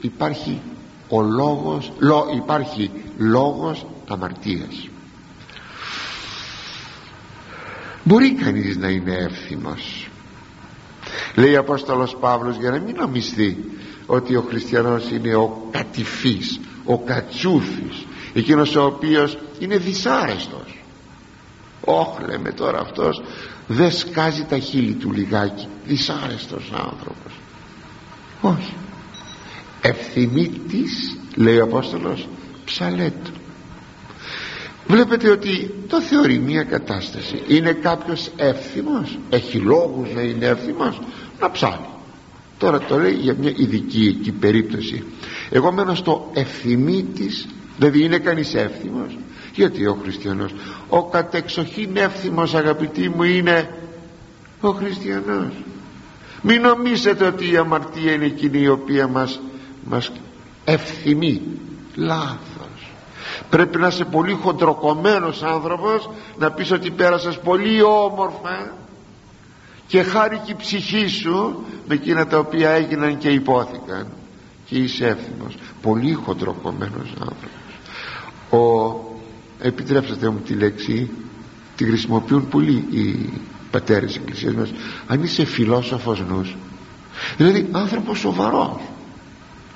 [0.00, 0.60] υπάρχει
[1.08, 4.88] ο λόγος λό, υπάρχει λόγος αμαρτίας
[8.08, 10.08] μπορεί κανείς να είναι εύθυμος
[11.34, 13.64] λέει ο Απόστολος Παύλος για να μην νομιστεί
[14.10, 20.82] ότι ο χριστιανός είναι ο κατηφής ο κατσούφης εκείνος ο οποίος είναι δυσάρεστος.
[21.80, 23.22] Όχ λέμε τώρα αυτός
[23.66, 25.68] δεν σκάζει τα χείλη του λιγάκι.
[25.86, 27.32] Δυσάρεστος άνθρωπος.
[28.40, 28.74] Όχι.
[29.80, 32.28] Ευθυμίτης λέει ο Απόστολος
[32.64, 33.30] ψαλέτου
[34.86, 37.42] βλέπετε ότι το θεωρεί μια κατάσταση.
[37.46, 41.00] Είναι κάποιος εύθυμος έχει λόγους να είναι εύθυμος
[41.40, 41.86] να ψάλει
[42.58, 45.04] τώρα το λέει για μια ειδική εκεί περίπτωση.
[45.50, 49.18] Εγώ μένω στο ευθυμίτης δηλαδή είναι κανείς εύθυμος.
[49.54, 50.54] Γιατί ο χριστιανός;
[50.88, 53.74] Ο κατεξοχήν εύθυμος αγαπητοί μου είναι
[54.60, 55.52] ο χριστιανός
[56.42, 59.40] μην νομίζετε ότι η αμαρτία είναι εκείνη η οποία μας,
[59.84, 60.12] μας
[60.64, 61.42] ευθυμεί.
[61.94, 62.90] Λάθος.
[63.50, 68.72] Πρέπει να είσαι πολύ χοντροκομμένος άνθρωπος να πεις ότι πέρασες πολύ όμορφα
[69.88, 74.06] και χάρηκε η ψυχή σου με εκείνα τα οποία έγιναν και υπόθηκαν
[74.64, 75.56] και είσαι εύθυμος.
[75.82, 77.78] Πολύ χοντροκομμένος άνθρωπος.
[78.50, 78.94] Ο
[79.60, 81.10] επιτρέψτε μου τη λέξη
[81.76, 83.32] τη χρησιμοποιούν πολύ οι
[83.70, 84.72] πατέρες της Εκκλησίας μας
[85.06, 86.56] αν είσαι φιλόσοφος νους.
[87.36, 88.80] Δηλαδή άνθρωπος σοβαρός.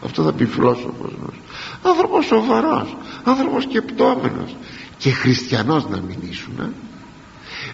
[0.05, 1.41] Αυτό θα πει φιλόσοφος νους.
[1.83, 4.57] Άνθρωπος σοβαρός άνθρωπος σκεπτόμενος.
[4.99, 6.75] Και χριστιανός να μην ήσουν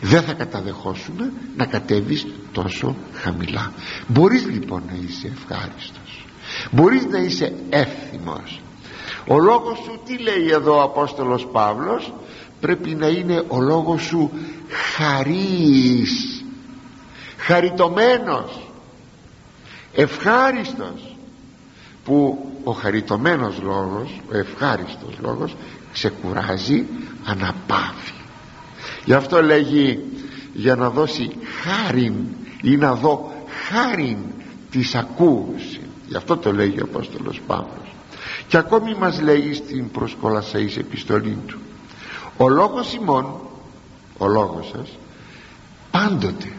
[0.01, 3.73] δεν θα καταδεχόσουν να κατέβεις τόσο χαμηλά.
[4.07, 6.27] Μπορείς λοιπόν να είσαι ευχάριστος.
[6.71, 8.61] Μπορείς να είσαι εύθυμος.
[9.27, 12.13] Ο λόγος σου τι λέει εδώ ο Απόστολος Παύλος;
[12.61, 14.31] Πρέπει να είναι ο λόγος σου
[14.97, 16.45] χαρίς
[17.37, 18.71] χαριτωμένος.
[19.95, 21.17] Ευχάριστος.
[22.05, 25.57] Που ο χαριτωμένος λόγος ο ευχάριστος λόγος
[25.93, 26.85] ξεκουράζει
[27.25, 28.18] αναπαύει
[29.09, 30.05] γι' αυτό λέγει
[30.53, 31.31] για να δώσει
[31.63, 32.15] χάριν
[32.63, 33.33] ή να δω
[33.69, 34.17] χάριν
[34.71, 35.81] της ακούσης.
[36.07, 37.95] Γι' αυτό το λέγει ο Απόστολος Παύλος.
[38.49, 41.59] Και ακόμη μας λέει στην προσκολασαής επιστολή του.
[42.37, 43.41] Ο λόγος ημών
[44.19, 44.89] ο λόγος σας
[45.91, 46.53] πάντοτε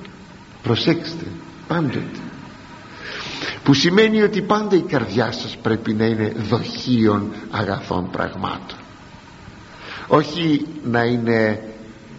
[0.63, 1.25] προσέξτε
[1.67, 2.19] πάντοτε.
[3.63, 8.77] Που σημαίνει ότι πάντα η καρδιά σας πρέπει να είναι δοχείων αγαθών πραγμάτων.
[10.07, 11.63] Όχι να είναι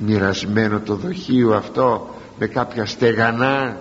[0.01, 3.77] μοιρασμένο το δοχείο αυτό με κάποια στεγανά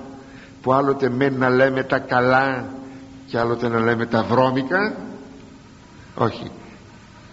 [0.62, 2.66] που άλλοτε μένει να λέμε τα καλά
[3.26, 4.96] και άλλοτε να λέμε τα βρώμικα.
[6.16, 6.52] Όχι.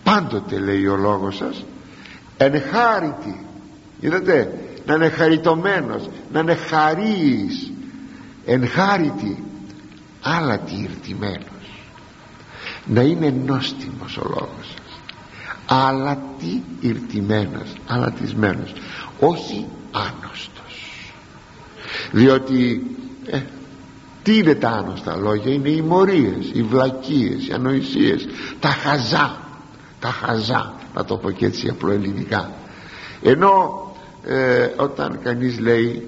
[0.02, 1.64] Πάντοτε λέει ο λόγος σας
[2.36, 3.46] ενχάρητη
[4.00, 7.72] είδατε να είναι χαριτωμένος να είναι χαρίης.
[8.46, 9.44] Ενχάρητη
[10.22, 11.84] αλλά ηρτημένος.
[12.86, 14.85] Να είναι νόστιμος ο λόγος σας
[15.66, 18.72] αλλά τι ηρτημένος αλατισμένος
[19.20, 21.12] όχι άνοστος.
[22.12, 22.86] Διότι
[23.26, 23.40] ε,
[24.22, 28.26] τι είναι τα άνοστα λόγια; Είναι οι μορίες, οι βλακίες, οι ανοησίες
[28.60, 29.44] τα χαζά
[30.00, 32.50] τα χαζά να το πω και έτσι απλοελληνικά
[33.22, 33.80] ενώ
[34.24, 36.06] ε, όταν κανείς λέει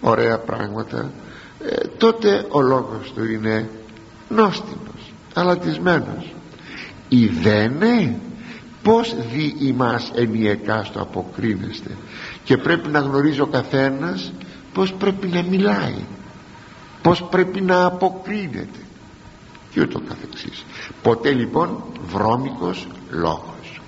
[0.00, 1.10] ωραία πράγματα
[1.64, 3.68] ε, τότε ο λόγος του είναι
[4.28, 6.34] νόστιμος αλατισμένος
[7.08, 8.20] ιδένε
[8.82, 11.90] πως δι ημάς ενιαικάς το αποκρίνεστε.
[12.44, 14.32] Και πρέπει να γνωρίζει ο καθένας
[14.72, 16.04] πως πρέπει να μιλάει
[17.02, 18.78] πως πρέπει να αποκρίνεται
[19.70, 20.64] και ούτω καθεξής.
[21.02, 23.80] Ποτέ λοιπόν βρώμικος λόγος.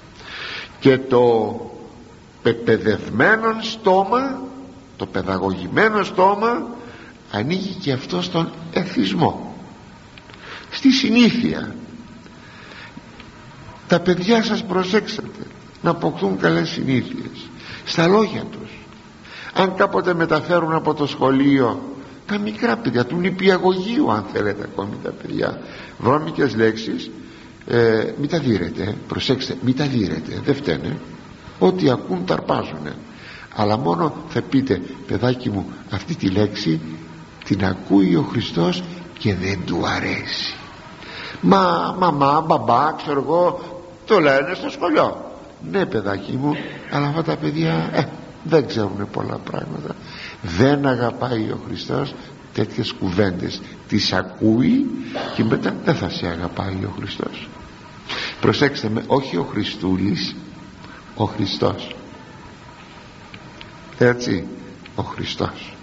[0.80, 1.56] Και το
[2.42, 4.40] πεπαιδευμένο στόμα
[4.98, 6.66] το παιδαγωγημένο στόμα
[7.30, 9.54] ανοίγει και αυτό στον εθισμό.
[10.70, 11.74] Στη συνήθεια
[13.88, 15.46] τα παιδιά σας προσέξατε
[15.82, 17.50] να αποκτούν καλές συνήθειες.
[17.84, 18.70] Στα λόγια τους.
[19.54, 21.82] Αν κάποτε μεταφέρουν από το σχολείο
[22.26, 25.60] τα μικρά παιδιά του νηπιαγωγείου αν θέλετε ακόμη τα παιδιά.
[25.98, 27.10] Βρώμικες λέξεις.
[27.66, 30.98] Ε, μην τα δίρετε προσέξτε μην τα δίρετε δεν φταίνε.
[31.58, 32.94] Ό,τι ακούν ταρπάζουνε.
[33.54, 36.80] Αλλά μόνο θα πείτε παιδάκι μου αυτή τη λέξη
[37.44, 38.82] την ακούει ο Χριστός
[39.18, 40.54] και δεν του αρέσει
[41.40, 43.77] μα μαμά μπαμπά ξέρω εγώ
[44.08, 45.32] το λένε στο σχολείο.
[45.70, 46.56] Ναι παιδάκι μου
[46.90, 48.04] αλλά αυτά τα παιδιά ε,
[48.42, 49.94] δεν ξέρουν πολλά πράγματα.
[50.42, 52.14] Δεν αγαπάει ο Χριστός
[52.52, 53.60] τέτοιες κουβέντες.
[53.88, 54.86] Τις ακούει
[55.34, 57.48] και μετά δεν θα σε αγαπάει ο Χριστός.
[58.40, 60.36] Προσέξτε με όχι ο Χριστούλης
[61.16, 61.96] ο Χριστός.
[63.98, 64.46] Έτσι
[64.94, 65.74] ο Χριστός.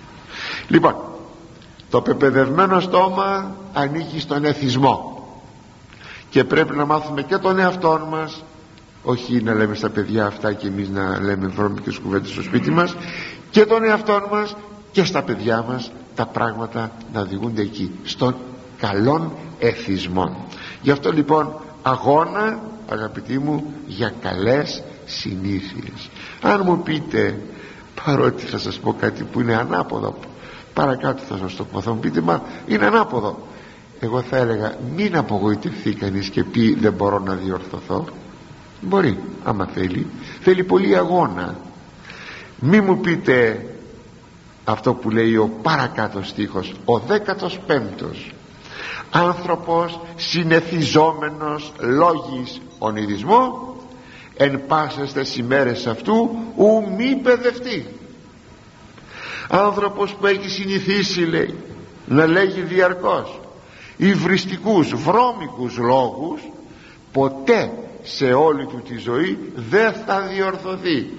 [0.68, 0.96] Λοιπόν
[1.90, 5.14] το πεπαιδευμένο στόμα ανήκει στον εθισμό
[6.36, 8.43] και πρέπει να μάθουμε και τον εαυτό μας.
[9.04, 12.95] Όχι να λέμε στα παιδιά αυτά και εμείς να λέμε βρώμικες κουβέντες στο σπίτι μας.
[13.50, 14.56] Και τον εαυτό μας
[14.91, 18.36] και στα παιδιά μας τα πράγματα να οδηγούνται εκεί στον
[18.78, 20.36] καλών εθισμών
[20.82, 26.10] γι' αυτό λοιπόν αγώνα αγαπητοί μου για καλές συνήθειες.
[26.41, 27.39] Αν μου πείτε
[28.06, 30.15] παρότι θα σας πω κάτι που είναι ανάποδο
[30.74, 33.39] παρακάτω θα σας το πω θα μου πείτε μα είναι ανάποδο
[34.00, 38.06] εγώ θα έλεγα μην απογοητευτεί κανείς και πει δεν μπορώ να διορθωθώ
[38.82, 40.08] μπορεί άμα θέλει.
[40.42, 41.56] Θέλει πολύ αγώνα.
[42.60, 43.66] Μη μου πείτε
[44.64, 48.34] αυτό που λέει ο παρακάτω στίχος ο δέκατος πέμπτος.
[49.12, 53.76] Άνθρωπος συνεθιζόμενος λόγης ονειδισμό
[54.38, 57.86] εν πάσες ημέρες αυτού ου μη παιδευτεί
[59.50, 61.56] άνθρωπος που έχει συνηθίσει λέει
[62.06, 63.40] να λέγει διαρκώς
[63.98, 66.42] υβριστικούς βρώμικους λόγους
[67.12, 67.72] ποτέ
[68.04, 71.10] σε όλη του τη ζωή δεν θα διορθωθεί.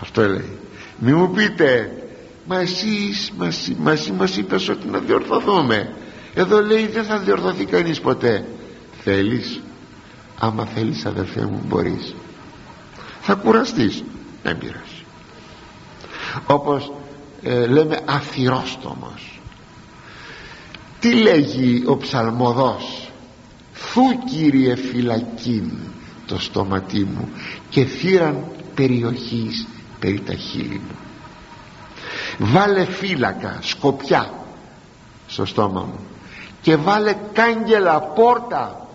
[0.00, 0.58] Αυτό λέει.
[0.98, 1.92] Μη μου πείτε
[2.46, 5.92] μα εσείς μας, μας, μας είπες ότι να διορθωθούμε
[6.34, 8.44] εδώ λέει δεν θα διορθωθεί κανείς ποτέ
[9.02, 9.60] θέλεις;
[10.38, 12.14] Άμα θέλεις αδερφέ μου μπορείς.
[13.20, 14.04] Θα κουραστείς.
[14.42, 15.04] Δεν πειράζει.
[16.46, 16.92] Όπως
[17.42, 19.37] ε, λέμε αφιρόστομος
[21.00, 23.10] τι λέγει ο ψαλμοδός;
[23.72, 25.70] Θου Κύριε φυλακήν
[26.26, 27.28] το στόματί μου
[27.68, 29.66] και θύραν περιοχής
[29.98, 30.96] περί τα χείλη μου.
[32.38, 34.32] Βάλε φύλακα σκοπιά
[35.26, 35.98] στο στόμα μου
[36.62, 38.88] και βάλε κάγκελα πόρτα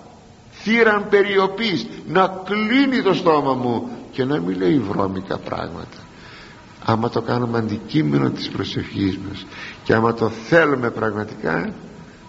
[0.52, 5.98] θύραν περιοπής να κλείνει το στόμα μου και να μην λέει βρώμικα πράγματα.
[6.86, 9.46] Άμα το κάνουμε αντικείμενο της προσευχής μας
[9.84, 11.74] και άμα το θέλουμε πραγματικά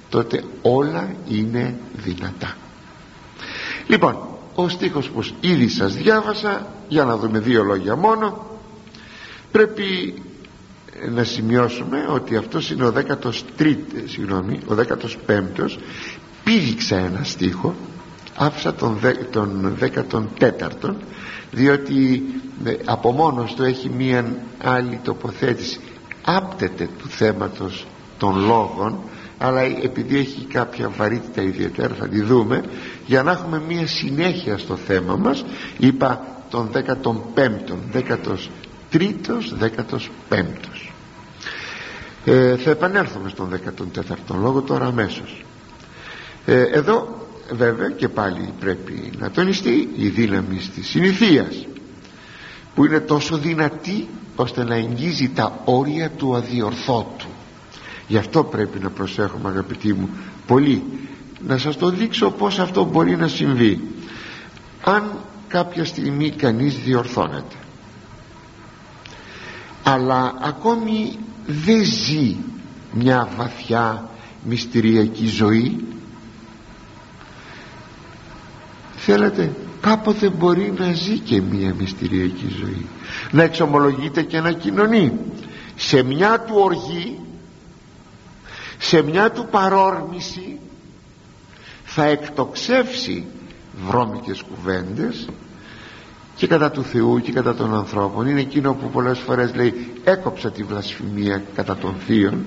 [0.09, 2.57] τότε όλα είναι δυνατά.
[3.87, 4.19] Λοιπόν
[4.55, 8.47] ο στίχος που ήδη σας διάβασα για να δούμε δύο λόγια μόνο
[9.51, 10.15] πρέπει
[11.11, 12.93] να σημειώσουμε ότι αυτός είναι ο
[13.63, 15.77] 13 συγγνώμη ο 15ος
[16.45, 17.75] πήδηξα ένα στίχο
[18.37, 18.99] άφησα τον,
[19.31, 20.95] τον 14ο
[21.55, 22.23] διότι
[22.65, 25.81] ε, από μόνος του έχει μία άλλη τοποθέτηση.
[26.25, 27.87] Άπτεται του θέματος
[28.19, 28.99] των λόγων
[29.45, 32.63] αλλά επειδή έχει κάποια βαρύτητα ιδιαίτερα θα τη δούμε
[33.07, 35.45] για να έχουμε μία συνέχεια στο θέμα μας
[35.79, 38.39] είπα τον 15ο 13ο
[39.61, 40.09] 15ος
[42.25, 45.45] ε, θα επανέλθουμε στον 14ο λόγο τώρα αμέσως.
[46.47, 51.67] Ε, εδώ βέβαια και πάλι πρέπει να τονιστεί η δύναμη της συνηθείας
[52.75, 57.27] που είναι τόσο δυνατή ώστε να εγγύζει τα όρια του αδιορθώτου
[58.07, 60.09] γι' αυτό πρέπει να προσέχουμε αγαπητοί μου
[60.47, 60.83] πολύ.
[61.47, 63.81] Να σας το δείξω πως αυτό μπορεί να συμβεί.
[64.85, 67.57] Αν κάποια στιγμή κανείς διορθώνεται
[69.83, 72.37] αλλά ακόμη δεν ζει
[72.93, 74.09] μια βαθιά
[74.43, 75.85] μυστηριακή ζωή
[78.97, 82.87] θέλετε κάποτε μπορεί να ζει και μια μυστηριακή ζωή.
[83.31, 85.13] Να εξομολογείται και να κοινωνεί.
[85.77, 87.19] Σε μια του οργή
[88.85, 90.59] σε μια του παρόρμηση
[91.85, 93.25] θα εκτοξεύσει
[93.87, 95.29] βρώμικες κουβέντες
[96.37, 98.27] και κατά του Θεού και κατά των ανθρώπων.
[98.27, 102.45] Είναι εκείνο που πολλές φορές λέει έκοψα τη βλασφημία κατά των θείων.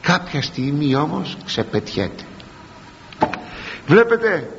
[0.00, 2.22] Κάποια στιγμή όμως ξεπετιέται.
[3.86, 4.50] Βλέπετε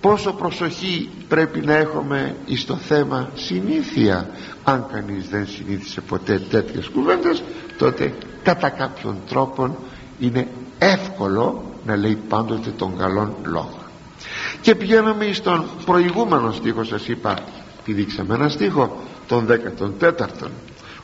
[0.00, 4.30] πόσο προσοχή πρέπει να έχουμε στο θέμα συνήθεια.
[4.64, 7.42] Αν κανείς δεν συνήθισε ποτέ τέτοιες κουβέντες
[7.78, 9.76] τότε κατά κάποιον τρόπο
[10.20, 13.78] είναι εύκολο να λέει πάντοτε τον καλόν λόγο.
[14.60, 17.38] Και πηγαίναμε στον προηγούμενο στίχο σας είπα
[17.84, 20.48] τη δείξαμε ένα στίχο τον 14ο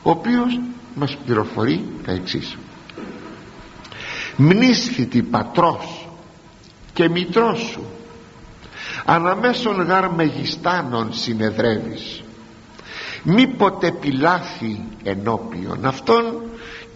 [0.01, 0.59] ο οποίος
[0.95, 2.57] μας πληροφορεί τα εξής.
[4.35, 6.07] Μνήσθητη πατρός
[6.93, 7.85] και μητρός σου
[9.05, 12.23] αναμέσων γάρ μεγιστάνων συνεδρεύεις
[13.23, 16.41] μήποτε πιλάθη ενώπιον αυτών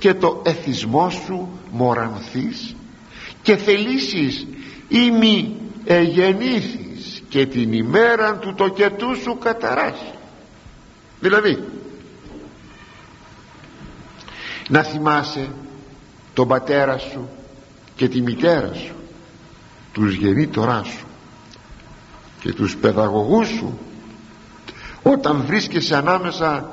[0.02, 2.76] και το εθισμός σου μορανθείς
[3.42, 4.48] και θελήσεις
[4.88, 10.14] ή μη εγεννήθης και την ημέρα του το κετού σου καταράσει
[11.20, 11.64] δηλαδή
[14.70, 15.50] να θυμάσαι
[16.34, 17.30] τον πατέρα σου
[17.96, 18.96] και τη μητέρα σου
[19.92, 21.06] τους γεννήτωρά σου
[22.40, 23.80] και τους παιδαγωγούς σου
[25.04, 26.72] όταν βρίσκεσαι ανάμεσα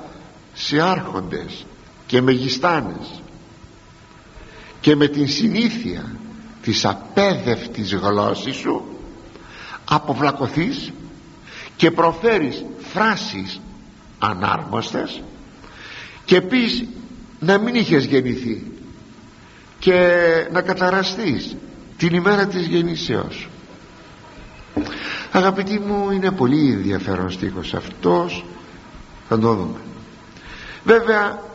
[0.55, 1.67] σε άρχοντες
[2.09, 3.23] και μεγιστάνες
[4.81, 6.17] και με την συνήθεια
[6.63, 8.85] της απέδευτης γλώσσης σου
[9.85, 10.93] αποβλακωθείς
[11.77, 13.61] και προφέρεις φράσεις
[14.19, 15.23] ανάρμοστες
[16.25, 16.85] και πεις
[17.41, 18.73] να μην είχες γεννηθεί
[19.79, 19.99] και
[20.53, 21.57] να καταραστείς
[21.97, 23.49] την ημέρα της γεννήσεως.
[25.33, 28.45] Αγαπητοί μου είναι πολύ ενδιαφέρον στίχος αυτός.
[29.29, 29.79] Θα το δούμε.
[30.85, 31.48] Βέβαια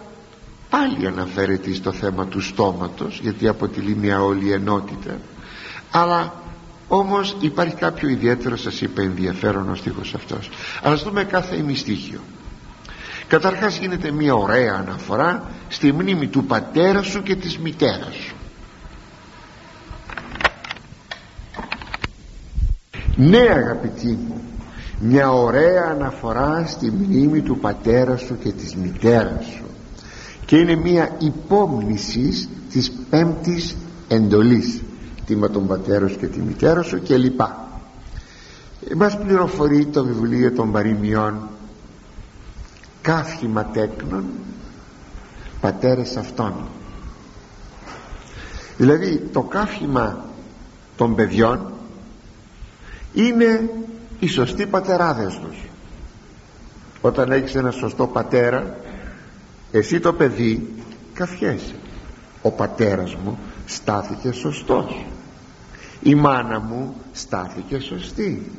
[0.74, 1.08] πάλι.
[1.08, 5.18] Αναφέρεται στο θέμα του στόματος γιατί αποτελεί μια όλη ενότητα.
[5.92, 6.34] Αλλά
[6.88, 10.50] όμως υπάρχει κάποιο ιδιαίτερο σας είπα ενδιαφέρον ο στίχος αυτός.
[10.84, 12.20] Ας δούμε κάθε ημιστίχιο
[13.28, 18.36] καταρχάς γίνεται μια ωραία αναφορά στη μνήμη του πατέρα σου και της μητέρας σου.
[23.16, 24.42] Ναι αγαπητοί μου
[25.00, 29.73] μια ωραία αναφορά στη μνήμη του πατέρα σου και της μητέρας σου
[30.54, 33.76] και είναι μια υπόμνηση της πέμπτης
[34.08, 34.82] εντολής.
[35.26, 37.68] Τίμα τον πατέρας σου και τη μητέρα σου και λοιπά.
[38.96, 41.50] Μας πληροφορεί το βιβλίο των παροιμιών.
[43.02, 44.24] Καύχημα τέκνων
[45.62, 46.54] πατέρες αυτών.
[48.78, 50.26] Δηλαδή το καύχημα
[50.98, 51.72] των παιδιών
[53.14, 53.70] είναι
[54.20, 55.58] οι σωστοί πατεράδες τους.
[57.02, 58.78] Όταν έχεις ένα σωστό πατέρα
[59.78, 60.70] εσύ το παιδί
[61.14, 61.76] καφιέσαι
[62.42, 65.06] ο πατέρας μου στάθηκε σωστός.
[66.02, 68.52] Η μάνα μου στάθηκε σωστή.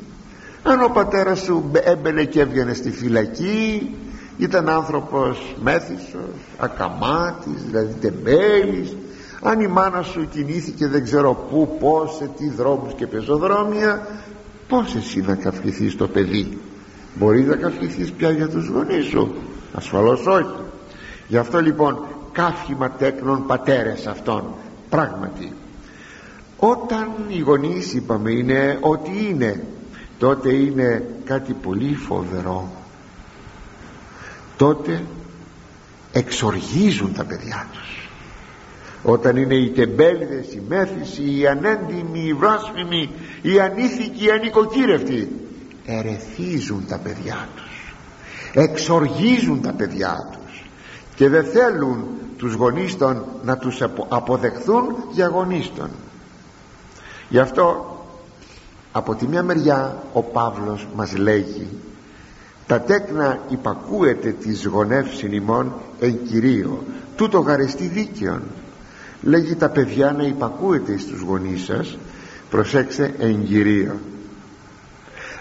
[0.62, 3.94] Αν ο πατέρας σου έμπαινε και έβγαινε στη φυλακή
[4.38, 8.96] ήταν άνθρωπος μέθησος ακαμάτης δηλαδή τεμπέλης.
[9.42, 14.06] Αν η μάνα σου κινήθηκε δεν ξέρω πού πως σε τι δρόμους και πεζοδρόμια
[14.68, 16.58] πως εσύ να καυχηθείς το παιδί;
[17.14, 19.34] Μπορείς να καυχηθείς πια για τους γονείς σου;
[19.74, 20.64] Ασφαλώς όχι
[21.28, 24.54] γι' αυτό λοιπόν κάφημα τέκνων πατέρες αυτών
[24.88, 25.52] πράγματι.
[26.56, 29.64] Όταν οι γονείς είπαμε είναι ότι είναι
[30.18, 32.70] τότε είναι κάτι πολύ φοβερό.
[34.56, 35.02] Τότε
[36.12, 38.08] εξοργίζουν τα παιδιά τους.
[39.02, 43.10] Όταν είναι οι τεμπέληδες, οι μέθησοι, οι ανέντιμοι, οι βράσφημοι,
[43.42, 45.28] οι ανήθικοι, οι ανοικοκύρευτοι
[45.84, 47.94] ερεθίζουν τα παιδιά τους.
[48.52, 50.43] Εξοργίζουν τα παιδιά τους
[51.14, 52.04] και δεν θέλουν
[52.36, 55.88] τους γονείς των να τους αποδεχθούν για γονείς των.
[57.28, 57.96] Γι' αυτό
[58.92, 61.68] από τη μια μεριά ο Παύλος μας λέγει
[62.66, 66.84] τα τέκνα υπακούεται της γονεύσιν ημών εν κυρίω
[67.16, 68.42] τούτο γαρεστή δίκαιον.
[69.22, 71.98] Λέγει τα παιδιά να υπακούεται στους γονείς σας
[72.50, 73.98] προσέξτε εν κυρίω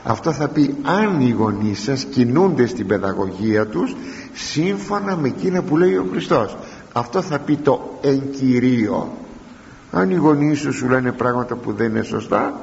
[0.04, 3.96] αυτό θα πει αν οι γονείς σας κινούνται στην παιδαγωγία τους
[4.34, 6.58] σύμφωνα με εκείνα που λέει ο Χριστός.
[6.94, 9.18] Αυτό θα πει το εν κυρίω
[9.96, 12.62] αν οι γονείς σου σου λένε πράγματα που δεν είναι σωστά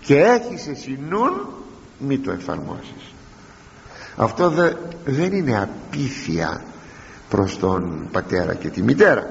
[0.00, 1.46] και έχεις εσύ νουν
[1.98, 3.14] μη το εφαρμόσεις.
[4.16, 4.72] Αυτό δε,
[5.04, 6.64] δεν είναι απίθεια
[7.28, 9.30] προς τον πατέρα και τη μητέρα.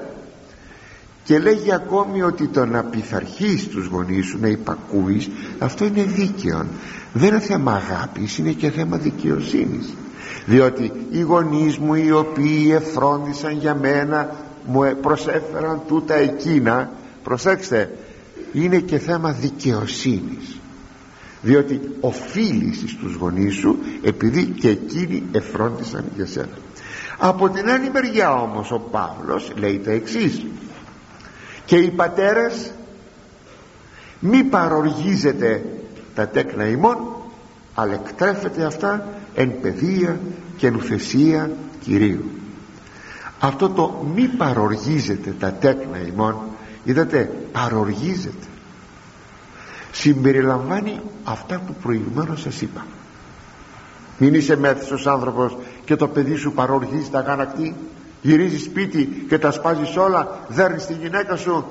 [1.24, 6.66] Και λέγει ακόμη ότι το να πειθαρχείς τους γονείς σου να υπακούεις αυτό είναι δίκαιο.
[7.12, 9.94] Δεν είναι θέμα αγάπης είναι και θέμα δικαιοσύνης
[10.46, 14.30] διότι οι γονείς μου οι οποίοι εφρόντισαν για μένα
[14.66, 16.90] μου προσέφεραν τούτα εκείνα
[17.22, 17.90] προσέξτε
[18.52, 20.60] είναι και θέμα δικαιοσύνης.
[21.42, 26.58] Διότι οφείλεις στους γονείς σου επειδή και εκείνοι εφρόντισαν για σένα.
[27.18, 30.46] Από την άλλη μεριά όμως ο Παύλος λέει τα εξής.
[31.64, 32.70] Και οι πατέρες
[34.20, 35.64] μη παροργίζετε
[36.14, 36.98] τα τέκνα ημών
[37.74, 39.06] αλλά εκτρέφετε αυτά
[39.40, 40.20] εν παιδεία
[40.56, 41.50] και νουθεσία
[41.80, 42.24] Κυρίου.
[43.38, 46.36] Αυτό το μη παροργίζετε τα τέκνα ημών
[46.84, 48.46] είδατε παροργίζετε
[49.92, 52.86] συμπεριλαμβάνει αυτά που προηγουμένως σας είπα.
[54.18, 57.74] Μην είσαι μέθησος άνθρωπος και το παιδί σου παροργίζει τα γάνακτη
[58.22, 61.64] γυρίζεις σπίτι και τα σπάζεις όλα δέρνεις τη γυναίκα σου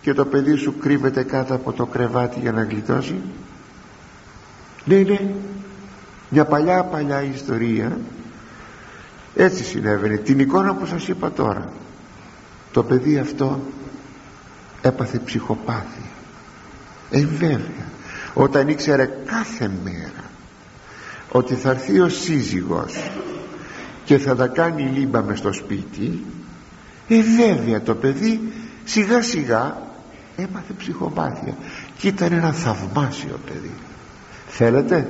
[0.00, 3.20] και το παιδί σου κρύβεται κάτω από το κρεβάτι για να γλιτώσει.
[4.84, 5.18] Ναι ναι
[6.34, 7.98] μια παλιά παλιά ιστορία.
[9.34, 10.16] Έτσι συνέβαινε.
[10.16, 11.72] Την εικόνα που σας είπα τώρα.
[12.72, 13.60] Το παιδί αυτό
[14.82, 16.02] έπαθε ψυχοπάθη.
[17.10, 17.92] Ε βέβαια.
[18.34, 20.30] Όταν ήξερε κάθε μέρα
[21.30, 23.10] ότι θα έρθει ο σύζυγος
[24.04, 26.24] και θα τα κάνει λίμπα μες στο σπίτι
[27.08, 28.52] ε βέβαια το παιδί
[28.84, 29.82] σιγά σιγά
[30.36, 31.54] έπαθε ψυχοπάθεια.
[31.98, 33.74] Και ήταν ένα θαυμάσιο παιδί.
[34.48, 35.08] Θέλετε;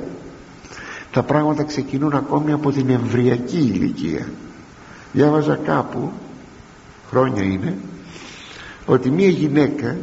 [1.14, 4.28] Τα πράγματα ξεκινούν ακόμη από την εμβριακή ηλικία.
[5.12, 6.12] Διάβαζα κάπου
[7.10, 7.76] χρόνια είναι
[8.86, 9.96] ότι μία γυναίκα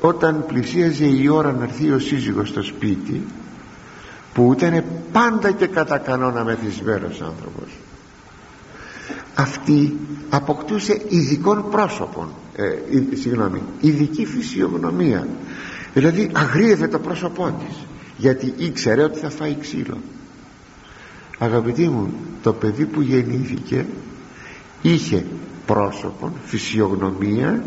[0.00, 3.26] όταν πλησίαζε η ώρα να έρθει ο σύζυγος στο σπίτι
[4.34, 7.68] που ήταν πάντα και κατά κανόνα μεθυσμένος άνθρωπος
[9.34, 9.96] αυτή
[10.30, 15.26] αποκτούσε ειδικών πρόσωπων ε, συγγνώμη, ειδική φυσιογνωμία.
[15.94, 17.76] Δηλαδή αγρίευε το πρόσωπό της
[18.22, 19.98] γιατί ήξερε ότι θα φάει ξύλο.
[21.38, 22.12] Αγαπητοί μου
[22.42, 23.86] το παιδί που γεννήθηκε
[24.82, 25.24] είχε
[25.66, 27.64] πρόσωπον, φυσιογνωμία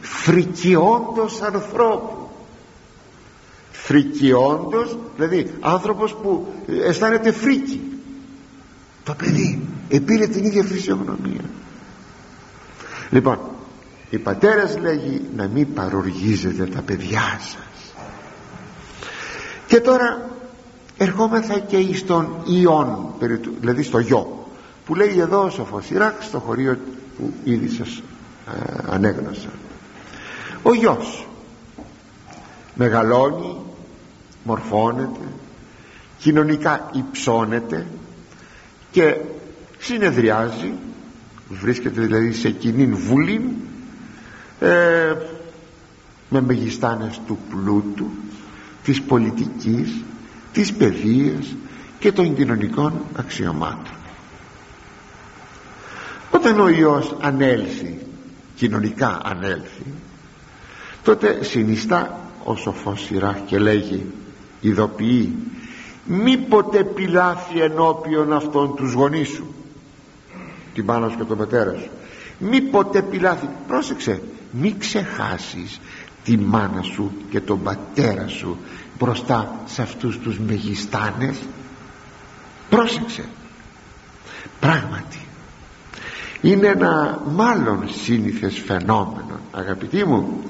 [0.00, 2.28] φρικιόντος ανθρώπου.
[3.70, 7.80] Φρικιόντος δηλαδή άνθρωπος που αισθάνεται φρίκι.
[9.04, 11.44] Το παιδί επήρε την ίδια φυσιογνωμία.
[13.10, 13.38] Λοιπόν
[14.10, 17.65] οι πατέρες λέγει να μην παροργίζετε τα παιδιά σας
[19.66, 20.30] και τώρα
[20.96, 23.14] ερχόμεθα και εις τον Ιων
[23.60, 24.46] δηλαδή στο γιο
[24.86, 26.78] που λέει εδώ ο Σοφοσυράκ στο χωρίο
[27.16, 28.02] που ήδη σας
[28.46, 29.48] ε, ανέγνωσα.
[30.62, 31.26] Ο γιος
[32.74, 33.56] μεγαλώνει
[34.44, 35.26] μορφώνεται
[36.18, 37.86] κοινωνικά υψώνεται
[38.90, 39.16] και
[39.78, 40.72] συνεδριάζει
[41.48, 43.56] βρίσκεται δηλαδή σε κοινή βουλή
[44.60, 45.14] ε,
[46.28, 48.10] με μεγιστάνες του πλούτου
[48.86, 50.04] της πολιτικής
[50.52, 51.56] της παιδείας
[51.98, 53.94] και των κοινωνικών αξιωμάτων.
[56.30, 57.98] Όταν ο Υιός ανέλθει
[58.54, 59.84] κοινωνικά ανέλθει
[61.02, 64.06] τότε συνιστά ο σοφός σειρά και λέγει
[64.60, 65.34] ειδοποιεί
[66.04, 69.54] μήποτε πιλάθει ενώπιον αυτών τους γονείς σου
[70.74, 71.80] την πάνω σου και τον πατέρας.
[71.80, 71.90] Σου
[72.38, 75.80] μήποτε πιλάθει πρόσεξε μη ξεχάσεις
[76.26, 78.56] τη μάνα σου και τον πατέρα σου
[78.98, 81.36] μπροστά σε αυτούς τους μεγιστάνες.
[82.70, 83.24] Πρόσεξε.
[84.60, 85.18] Πράγματι
[86.40, 90.42] είναι ένα μάλλον σύνηθες φαινόμενο αγαπητοί μου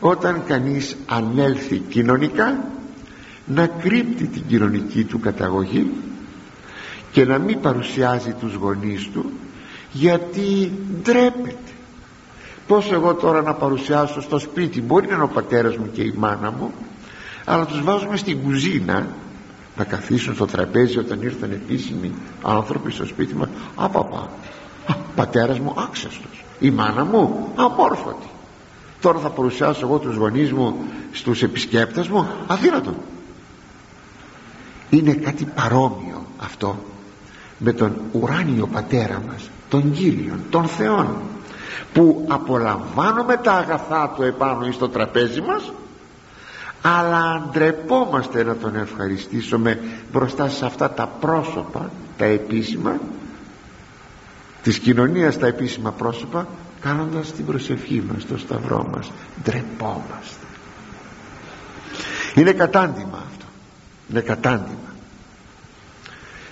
[0.00, 2.64] όταν κανείς ανέλθει κοινωνικά
[3.46, 5.92] να κρύπτει την κοινωνική του καταγωγή
[7.12, 9.32] και να μην παρουσιάζει τους γονείς του
[9.92, 10.72] γιατί
[11.02, 11.75] ντρέπεται
[12.66, 14.82] πως εγώ τώρα να παρουσιάσω στο σπίτι.
[14.82, 16.72] Μπορεί να είναι ο πατέρας μου και η μάνα μου
[17.48, 19.06] αλλά τους βάζουμε στην κουζίνα
[19.76, 22.12] να καθίσουν στο τραπέζι όταν ήρθαν επίσημοι
[22.42, 23.48] άνθρωποι στο σπίτι μας.
[23.76, 24.30] Απαπα
[25.14, 26.44] πατέρας μου άξαστος.
[26.58, 28.26] Η μάνα μου απόρφωτη.
[29.00, 30.76] Τώρα θα παρουσιάσω εγώ τους γονείς μου
[31.12, 32.28] στους επισκέπτες μου.
[32.46, 32.94] Αδύνατο
[34.90, 36.78] είναι κάτι παρόμοιο αυτό
[37.58, 41.16] με τον ουράνιο πατέρα μας τον Κύριον, τον Θεόν
[41.96, 45.72] που απολαμβάνουμε τα αγαθά του επάνω στο τραπέζι μας
[46.82, 49.78] αλλά ντρεπόμαστε να τον ευχαριστήσουμε
[50.12, 53.00] μπροστά σε αυτά τα πρόσωπα τα επίσημα
[54.62, 56.46] της κοινωνίας τα επίσημα πρόσωπα
[56.80, 59.10] κάνοντας την προσευχή μας το σταυρό μας.
[59.42, 60.46] Ντρεπόμαστε.
[62.34, 63.44] Είναι κατάντημα αυτό.
[64.10, 64.94] Είναι κατάντημα.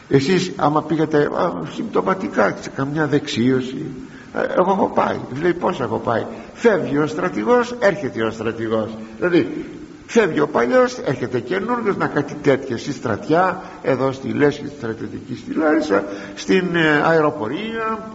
[0.09, 5.97] Εσείς άμα πήγατε α, συμπτωματικά σε καμιά δεξίωση ε, εγώ έχω πάει λέει πως έχω
[5.97, 8.91] πάει φεύγει ο στρατηγός έρχεται ο στρατηγός.
[9.17, 9.67] Δηλαδή
[10.07, 15.39] φεύγει ο παλιός έρχεται καινούργιος να κάτι τέτοια στη στρατιά εδώ στη Λέσχη στη στρατιωτικής
[15.39, 16.05] στη Λάρισα
[16.35, 18.11] στην ε, αεροπορία.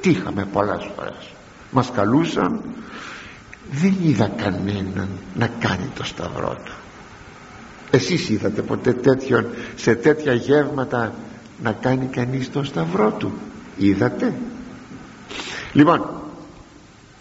[0.00, 1.30] Τι είχαμε πολλές φορές.
[1.70, 2.60] Μας καλούσαν.
[3.70, 6.72] Δεν είδα κανέναν να κάνει το σταυρό του.
[7.90, 9.46] Εσείς είδατε ποτέ τέτοιον
[9.76, 11.12] σε τέτοια γεύματα
[11.62, 13.32] να κάνει κανείς το σταυρό του.
[13.76, 14.34] Είδατε;
[15.76, 16.10] Λοιπόν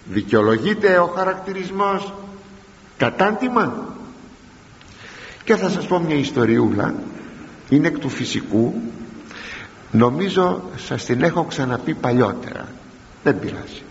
[0.05, 2.13] δικαιολογείται ο χαρακτηρισμός
[2.97, 3.95] κατάντημα.
[5.43, 6.93] Και θα σας πω μια ιστοριούλα
[7.69, 8.73] είναι εκ του φυσικού.
[9.91, 12.67] Νομίζω σας την έχω ξαναπεί παλιότερα.
[13.23, 13.81] Δεν πειράζει.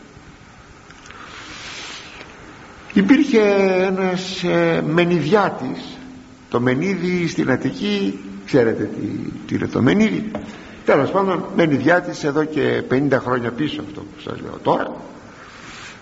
[2.92, 3.40] Υπήρχε
[3.80, 5.98] ένας ε, μενιδιάτης.
[6.48, 9.06] Το μενίδι στην Αττική ξέρετε τι,
[9.46, 10.30] τι είναι το μενίδι;
[10.84, 14.92] Τέλος πάντων μενιδιάτης εδώ και 50 χρόνια πίσω αυτό που σας λέω τώρα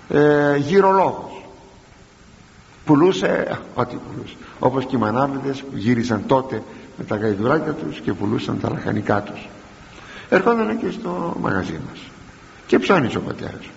[0.09, 1.45] ε, γυρολόγος.
[2.85, 6.63] Πουλούσε ό,τι πουλούσε όπως και οι μανάβιδες που γύρισαν τότε
[6.97, 9.49] με τα γαϊδουράκια τους και πουλούσαν τα λαχανικά τους.
[10.29, 12.01] Ερχόταν και στο μαγαζί μας
[12.67, 13.71] και ψώνιζε ο πατέρας.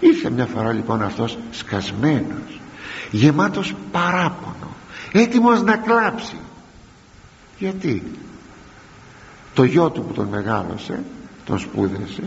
[0.00, 2.60] Ήρθε μια φορά λοιπόν αυτός σκασμένος
[3.10, 4.74] γεμάτος παράπονο
[5.12, 6.36] έτοιμος να κλάψει.
[7.58, 8.02] Γιατί;
[9.54, 11.02] Το γιο του που τον μεγάλωσε
[11.44, 12.22] τον σπούδασε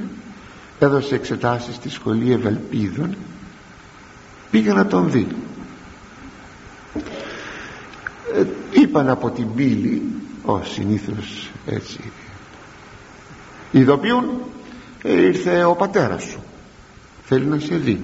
[0.80, 3.15] έδωσε εξετάσεις στη σχολή Ευελπίδων
[4.51, 5.28] πήγε να τον δει.
[8.36, 10.01] Ε, είπαν από την πύλη
[10.43, 11.99] ο συνήθως έτσι
[13.71, 14.25] ειδοποιούν
[15.03, 16.39] ε, ήρθε ο πατέρας σου
[17.23, 18.01] θέλει να σε δει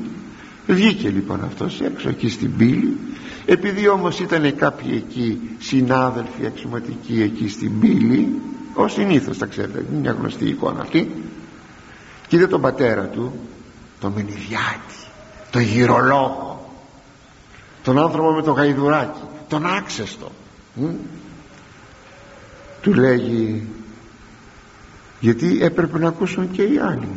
[0.68, 2.98] βγήκε λοιπόν αυτός έξω εκεί στην πύλη
[3.46, 8.42] επειδή όμως ήταν κάποιοι εκεί συνάδελφοι αξιωματικοί εκεί στην πύλη
[8.74, 11.24] ο συνήθως τα ξέρετε είναι μια γνωστή εικόνα αυτή.
[12.28, 13.40] Και είδε τον πατέρα του
[14.00, 14.96] τον Μενιδιάτη
[15.52, 16.72] τον γυρολόγο
[17.84, 20.32] τον άνθρωπο με το γαϊδουράκι τον άξεστο.
[22.82, 23.68] Του λέγει
[25.20, 27.10] γιατί έπρεπε να ακούσουν και οι άλλοι.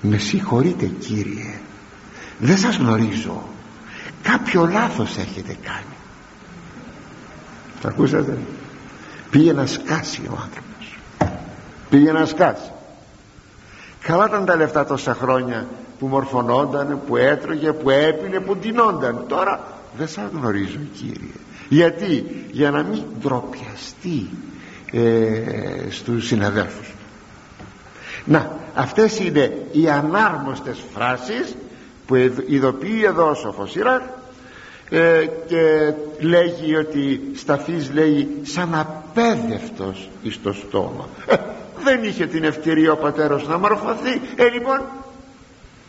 [0.00, 1.60] Με συγχωρείτε κύριε.
[2.38, 3.48] Δεν σας γνωρίζω.
[4.22, 5.96] Κάποιο λάθος έχετε κάνει
[7.80, 8.38] τα ακούσατε.
[9.30, 10.69] Πήγε να σκάσει ο άνθρωπος
[11.90, 12.70] πήγε να σκάσει
[14.02, 15.66] καλά ήταν τα λεφτά τόσα χρόνια
[15.98, 19.60] που μορφωνόταν που έτρωγε, που έπινε που ντυνόνταν τώρα
[19.96, 21.34] δεν σας γνωρίζω κύριε.
[21.68, 24.30] Γιατί; Για να μην ντροπιαστεί
[24.92, 26.94] ε, στους συναδέλφους.
[28.24, 31.56] Να αυτές είναι οι ανάρμοστες φράσεις
[32.06, 32.14] που
[32.46, 33.76] ειδοποιεί εδώ ο Σοφός
[34.90, 41.34] ε, και λέγει ότι σταθείς λέει σαν απέδευτος εις το στόμα ε,
[41.84, 44.20] δεν είχε την ευκαιρία ο πατέρας να μορφωθεί.
[44.36, 44.80] Ε λοιπόν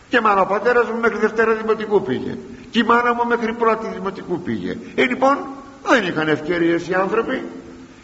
[0.09, 2.37] και μάνα ο πατέρας μου μέχρι Δευτέρα Δημοτικού πήγε.
[2.69, 4.77] Και η μάνα μου μέχρι πρώτη Δημοτικού πήγε.
[4.95, 5.37] Ε λοιπόν
[5.83, 7.43] δεν είχαν ευκαιρίες οι άνθρωποι.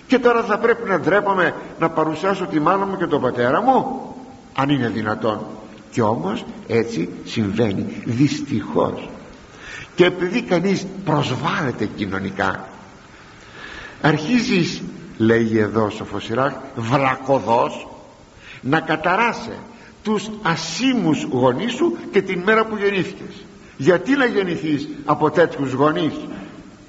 [0.08, 4.02] Και τώρα θα πρέπει να ντρέπαμε να παρουσιάσω τη μάνα μου και τον πατέρα μου
[4.56, 5.46] αν είναι δυνατόν.
[5.92, 9.10] Και όμως έτσι συμβαίνει δυστυχώς.
[9.96, 12.68] Και επειδή κανείς προσβάλλεται κοινωνικά
[14.02, 14.82] αρχίζεις
[15.18, 17.88] λέει εδώ Σοφοσυράχ βλακοδός
[18.62, 19.58] να καταράσε
[20.04, 23.46] τους ασήμους γονείς σου και την μέρα που γεννήθηκες.
[23.78, 26.14] Γιατί να γεννηθείς από τέτοιους γονείς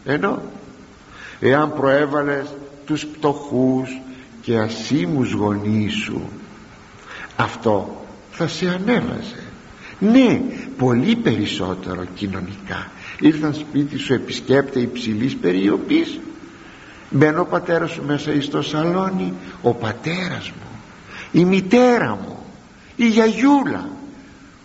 [0.05, 0.43] ενώ
[1.41, 2.55] εάν προέβαλες
[2.87, 4.01] τους πτωχούς
[4.41, 6.22] και ασήμους γονείς σου
[7.37, 9.43] αυτό θα σε ανέβαζε.
[9.99, 10.41] Ναι
[10.76, 12.91] πολύ περισσότερο κοινωνικά.
[13.20, 16.18] Ήρθαν σπίτι σου επισκέπτε υψηλής περιοπής
[17.11, 20.68] μπαίνω ο πατέρας σου μέσα στο σαλόνι ο πατέρας μου
[21.32, 22.38] η μητέρα μου
[22.96, 23.88] η γιαγιούλα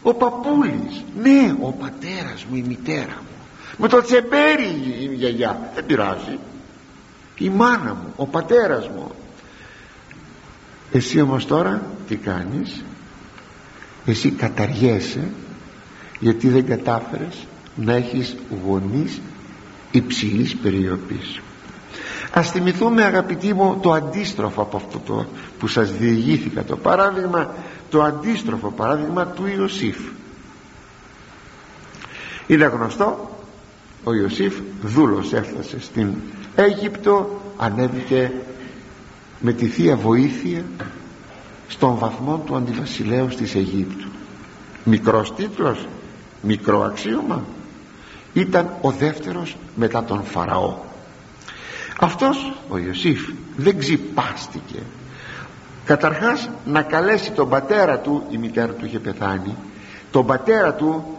[0.03, 1.03] ο παππούλης.
[1.21, 3.35] Ναι ο πατέρας μου η μητέρα μου.
[3.77, 6.39] Με το τσεμπέρι η γιαγιά δεν πειράζει.
[7.37, 9.11] Η μάνα μου ο πατέρας μου.
[10.91, 12.83] Εσύ όμως τώρα τι κάνεις;
[14.05, 15.29] Εσύ καταργέσαι
[16.19, 18.35] γιατί δεν κατάφερες να έχεις
[18.65, 19.21] γονείς
[19.91, 21.41] υψηλής περιοπής
[22.35, 25.25] ας θυμηθούμε αγαπητοί μου το αντίστροφο από αυτό το
[25.59, 27.53] που σας διηγήθηκα το παράδειγμα
[27.89, 29.97] το αντίστροφο παράδειγμα του Ιωσήφ.
[32.47, 33.29] Είναι γνωστό
[34.03, 36.13] ο Ιωσήφ δούλος έφτασε στην
[36.55, 38.31] Αίγυπτο ανέβηκε
[39.39, 40.65] με τη Θεία Βοήθεια
[41.67, 44.07] στον βαθμό του αντιβασιλέως της Αιγύπτου.
[44.83, 45.87] Μικρός τίτλος
[46.41, 47.43] μικρό αξίωμα.
[48.33, 50.91] Ήταν ο δεύτερος μετά τον Φαραώ
[51.99, 54.79] αυτός ο Ιωσήφ δεν ξυπάστηκε.
[55.85, 59.55] Καταρχάς να καλέσει τον πατέρα του η μητέρα του είχε πεθάνει
[60.11, 61.17] τον πατέρα του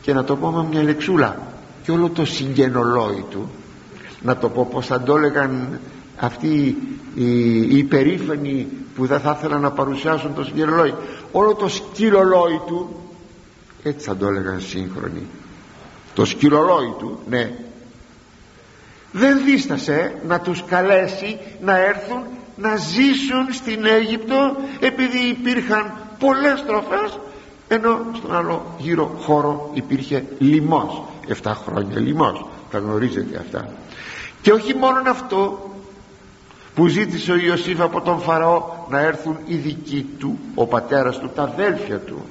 [0.00, 1.38] και να το πω με μια λεξούλα
[1.82, 3.50] και όλο το συγγενολόι του
[4.22, 5.80] να το πω πως θα το έλεγαν
[6.16, 6.76] αυτοί
[7.14, 10.94] οι, οι υπερήφανοι που δεν θα ήθελαν να παρουσιάσουν το συγγενολόι.
[11.32, 13.00] Όλο το σκυλολόι του
[13.82, 15.26] έτσι θα το έλεγαν σύγχρονοι
[16.14, 17.52] το σκυλολόι του ναι
[19.12, 22.22] δεν δίστασε να τους καλέσει να έρθουν
[22.56, 27.18] να ζήσουν στην Αίγυπτο επειδή υπήρχαν πολλές τροφές
[27.68, 31.02] ενώ στον άλλο γύρω χώρο υπήρχε λιμός
[31.42, 33.68] 7 χρόνια λιμός τα γνωρίζετε αυτά.
[34.42, 35.70] Και όχι μόνο αυτό
[36.74, 41.30] που ζήτησε ο Ιωσήφ από τον Φαραώ να έρθουν οι δικοί του ο πατέρας του
[41.34, 42.22] τα αδέλφια του.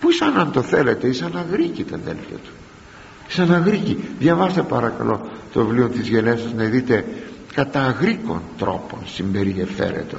[0.00, 2.50] Που ήσαν αν το θέλετε ήσαν αγρίκοι τα αδέλφια του
[3.42, 5.20] ήσαν αγρίκοι διαβάστε παρακαλώ
[5.52, 7.04] το βιβλίο της Γενέσης να δείτε
[7.54, 10.16] κατά αγρίκων τρόπων συμπεριεφέρετο.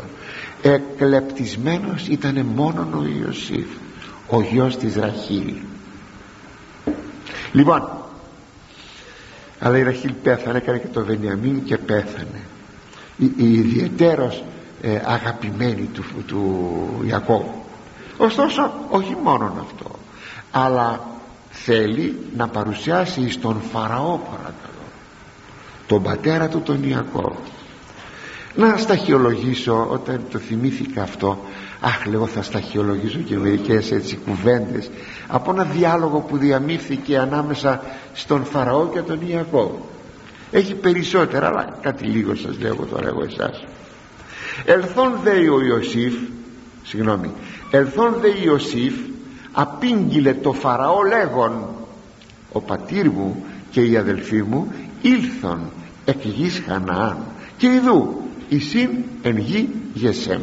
[0.61, 3.67] Εκλεπτισμένος ήταν μόνον ο Ιωσήφ
[4.27, 5.53] ο γιος της Ραχήλ
[7.51, 7.89] λοιπόν
[9.59, 12.41] αλλά η Ραχήλ πέθανε έκανε και το Βενιαμίν και πέθανε.
[13.17, 14.43] Η, η ιδιαιτέρως
[14.81, 17.63] ε, αγαπημένη του, του Ιακώβου.
[18.17, 19.91] Ωστόσο όχι μόνον αυτό
[20.51, 21.15] αλλά
[21.63, 24.77] θέλει να παρουσιάσει στον Φαραώ παρακαλώ
[25.87, 27.35] τον πατέρα του τον Ιακώβ.
[28.55, 31.39] Να σταχυολογήσω όταν το θυμήθηκα αυτό
[31.81, 34.89] αχ λέω θα σταχυολογήσω και μερικές έτσι κουβέντες
[35.27, 37.81] από ένα διάλογο που διαμήθηκε ανάμεσα
[38.13, 39.71] στον Φαραώ και τον Ιακώβ.
[40.51, 43.65] Έχει περισσότερα αλλά κάτι λίγο σας λέω τώρα εγώ εσάς.
[44.65, 46.13] Ελθόν δε ο Ιωσήφ
[46.83, 47.31] συγγνώμη
[47.71, 48.93] ελθόν δε Ιωσήφ
[49.51, 51.65] απήγγειλε το Φαραώ λέγον
[52.51, 54.71] ο πατήρ μου και οι αδελφοί μου
[55.01, 55.59] ήλθον
[56.05, 57.17] εκ γης Χαναάν
[57.57, 58.89] και ειδού εισήν
[59.21, 60.41] εν γη Γεσέμ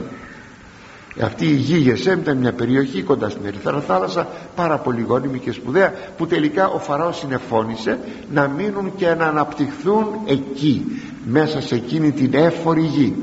[1.20, 5.52] αυτή η γη Γεσέμ ήταν μια περιοχή κοντά στην Ερυθρά θάλασσα πάρα πολύ γόνιμη και
[5.52, 7.98] σπουδαία που τελικά ο Φαραώς συνεφώνησε
[8.30, 13.14] να μείνουν και να αναπτυχθούν εκεί μέσα σε εκείνη την έφορη γη.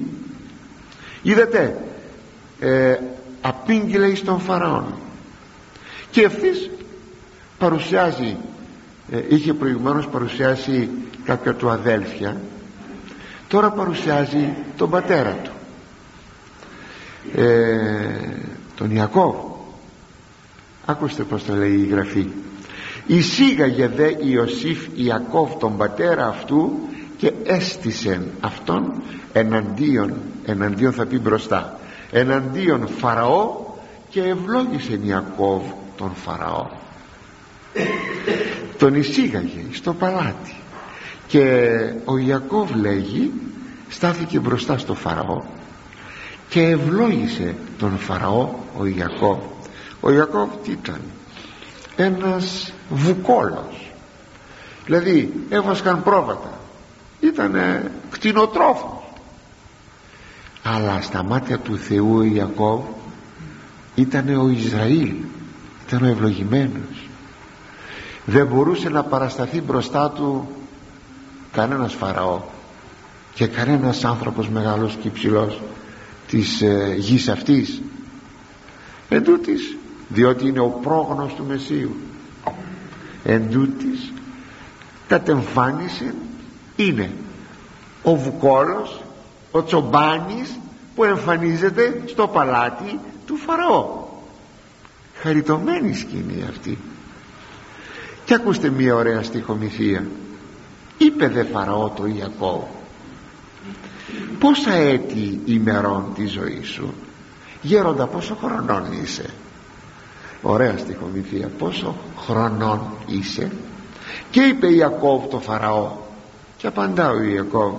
[1.22, 1.78] Είδατε
[2.60, 2.98] ε,
[3.42, 4.86] απήγγειλε εις τον Φαραών
[6.12, 6.70] και ευθύς
[7.58, 8.38] παρουσιάζει
[9.12, 10.90] ε, είχε προηγουμένως παρουσιάσει
[11.24, 12.42] κάποια του αδέλφια
[13.52, 15.52] τώρα παρουσιάζει τον πατέρα του.
[17.36, 17.78] Ε,
[18.76, 19.36] τον Ιακώβ.
[20.86, 22.28] Ακούστε πως το λέει η Γραφή.
[23.08, 26.80] Εισήγαγε δε Ιωσήφ Ιακώβ τον πατέρα αυτού
[27.18, 29.02] και έστησε αυτόν
[29.34, 30.14] εναντίον
[30.46, 31.80] εναντίον θα πει μπροστά
[32.12, 33.56] εναντίον Φαραώ
[34.10, 35.62] και ευλόγησε Ιακώβ
[35.98, 36.68] τον Φαραώ.
[38.78, 40.56] Τον εισήγαγε στο παλάτι.
[41.28, 41.68] Και
[42.06, 43.32] ο Ιακώβ λέγει
[43.90, 45.42] στάθηκε μπροστά στο Φαραώ
[46.50, 49.40] και ευλόγησε τον Φαραώ ο Ιακώβ.
[50.00, 51.02] Ο Ιακώβ τι ήταν;
[51.96, 53.92] Ένας βουκόλος.
[54.86, 56.60] Δηλαδή έβασκαν πρόβατα.
[57.20, 57.56] Ήταν
[58.10, 59.02] κτηνοτρόφος.
[60.64, 62.82] Αλλά στα μάτια του Θεού ο Ιακώβ
[63.96, 65.14] ήταν ο Ισραήλ
[65.92, 67.10] ήταν ο ευλογημένος.
[68.26, 70.48] Δεν μπορούσε να παρασταθεί μπροστά του
[71.52, 72.42] κανένας Φαραώ
[73.34, 75.62] και κανένας άνθρωπος μεγάλος και υψηλός
[76.28, 77.82] της ε, γης αυτής.
[79.10, 79.78] Εν τούτης,
[80.08, 81.96] διότι είναι ο πρόγνος του Μεσσίου.
[83.24, 84.14] Εν τούτης,
[85.08, 86.14] κατ' εμφάνιση
[86.76, 87.12] είναι
[88.04, 89.02] ο Βουκόλος
[89.52, 90.60] ο Τσομπάνης
[90.96, 94.01] που εμφανίζεται στο παλάτι του Φαραώ
[95.22, 96.78] χαριτωμένη σκηνή αυτή.
[98.26, 100.08] Και ακούστε μια ωραία στοιχομηθεία.
[100.98, 102.64] Είπε δε Φαραώ το Ιακώβ
[104.40, 106.94] πόσα έτη ημερών τη ζωή σου
[107.62, 109.30] γέροντα πόσο χρονών είσαι;
[110.42, 113.52] Ωραία στοιχομηθεία πόσο χρονών είσαι;
[114.30, 115.92] Και είπε Ιακώβ το Φαραώ
[116.58, 117.74] και απαντά ο Ιακώβ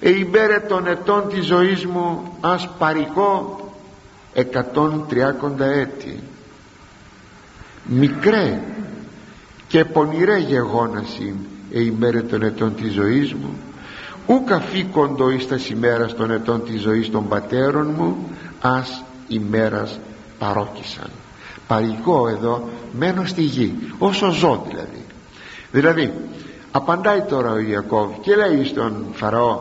[0.00, 3.60] «Εϊμπέρε των ετών της ζωής μου ας παρικό
[4.32, 6.22] εκατόν τριάκοντα έτη
[7.88, 8.60] μικρέ
[9.68, 11.34] και πονηρέ γεγόνασιν
[11.72, 13.58] εϊμπέρε των ετών της ζωής μου.
[14.26, 18.28] Ου αφήκοντο εις τα ημέρας των ετών της ζωής των πατέρων μου
[18.60, 19.98] ας ημέρας
[20.38, 21.10] παρόκησαν
[21.68, 22.68] παρικό εδώ
[22.98, 25.04] μένω στη γη όσο ζω δηλαδή.
[25.72, 26.12] Δηλαδή
[26.70, 29.60] απαντάει τώρα ο Ιακώβ και λέει στον Φαραώ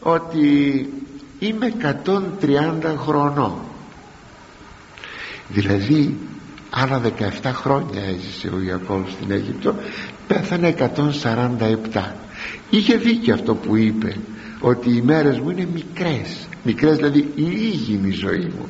[0.00, 0.88] ότι
[1.38, 1.72] είμαι
[2.40, 3.52] 130 χρονών.
[5.48, 6.18] Δηλαδή
[6.76, 7.00] άλλα
[7.42, 9.74] 17 χρόνια έζησε ο Ιακώβ στην Αίγυπτο
[10.26, 10.74] πέθανε
[11.92, 12.02] 147
[12.70, 14.16] είχε δίκιο αυτό που είπε
[14.60, 16.48] ότι οι μέρες μου είναι μικρές.
[16.62, 18.68] Μικρές δηλαδή λίγη είναι η ζωή μου.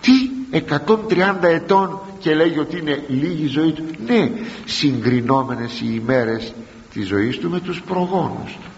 [0.00, 0.12] Τι
[0.52, 3.84] 130 ετών και λέγει ότι είναι λίγη η ζωή του.
[4.06, 4.30] Ναι
[4.64, 6.52] συγκρινόμενες οι ημέρες
[6.92, 8.70] της ζωής του με τους προγόνους του.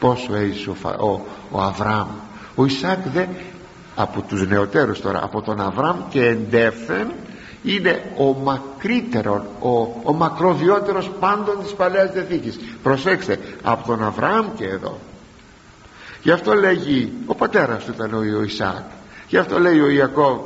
[0.00, 2.08] Πόσο έζησε ο, ο, ο Αβραάμ.
[2.54, 3.26] Ο Ισάκ δε
[3.94, 7.12] από τους νεωτέρους τώρα από τον Αβραάμ και εντεύθεν
[7.62, 12.58] είναι ο μακρύτερος ο, ο μακροβιότερος πάντων της Παλαιάς Διαθήκης.
[12.82, 14.98] Προσέξτε από τον Αβραάμ και εδώ.
[16.22, 18.84] Γι' αυτό λέγει ο πατέρας του ήταν ο Ισάκ
[19.30, 20.38] γι' αυτό λέει ο Ιακώβ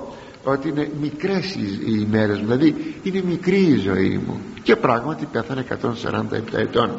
[0.45, 4.41] ότι είναι μικρές οι, οι ημέρες μου δηλαδή είναι μικρή η ζωή μου.
[4.62, 6.91] Και πράγματι πέθανε 147 ετών.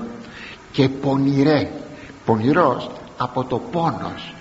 [0.72, 1.70] Και πονηρέ
[2.26, 4.34] πονηρός από το πόνος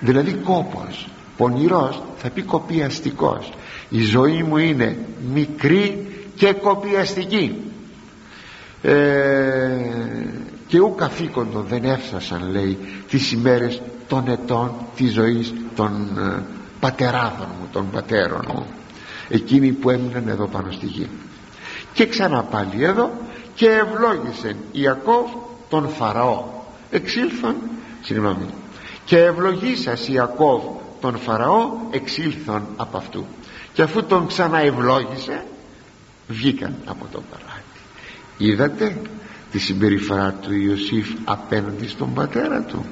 [0.00, 1.08] δηλαδή κόπος.
[1.36, 3.52] Πονηρός θα πει κοπιαστικός
[3.88, 4.96] η ζωή μου είναι
[5.32, 7.60] μικρή και κοπιαστική.
[8.82, 8.92] Ε,
[10.66, 12.78] και ου καθήκοντο δεν έφτασαν λέει
[13.08, 16.42] τις ημέρες των ετών της ζωής των ε,
[16.80, 18.66] πατεράδων μου των πατέρων μου.
[19.28, 21.08] Εκείνοι που έμειναν εδώ πάνω στη γη.
[21.92, 23.10] Και ξανά πάλι εδώ
[23.54, 25.26] και ευλόγησε Ιακώβ
[25.68, 26.44] τον Φαραώ.
[26.90, 27.54] Εξήλθον
[28.02, 28.46] συγγνώμη
[29.04, 30.62] και ευλογήσας Ιακώβ
[31.00, 33.26] τον Φαραώ εξήλθον από αυτού
[33.76, 35.44] και αφού τον ξαναευλόγησε
[36.28, 37.62] βγήκαν από τον παλάτι
[38.36, 39.00] είδατε
[39.50, 42.86] τη συμπεριφορά του Ιωσήφ απέναντι στον πατέρα του;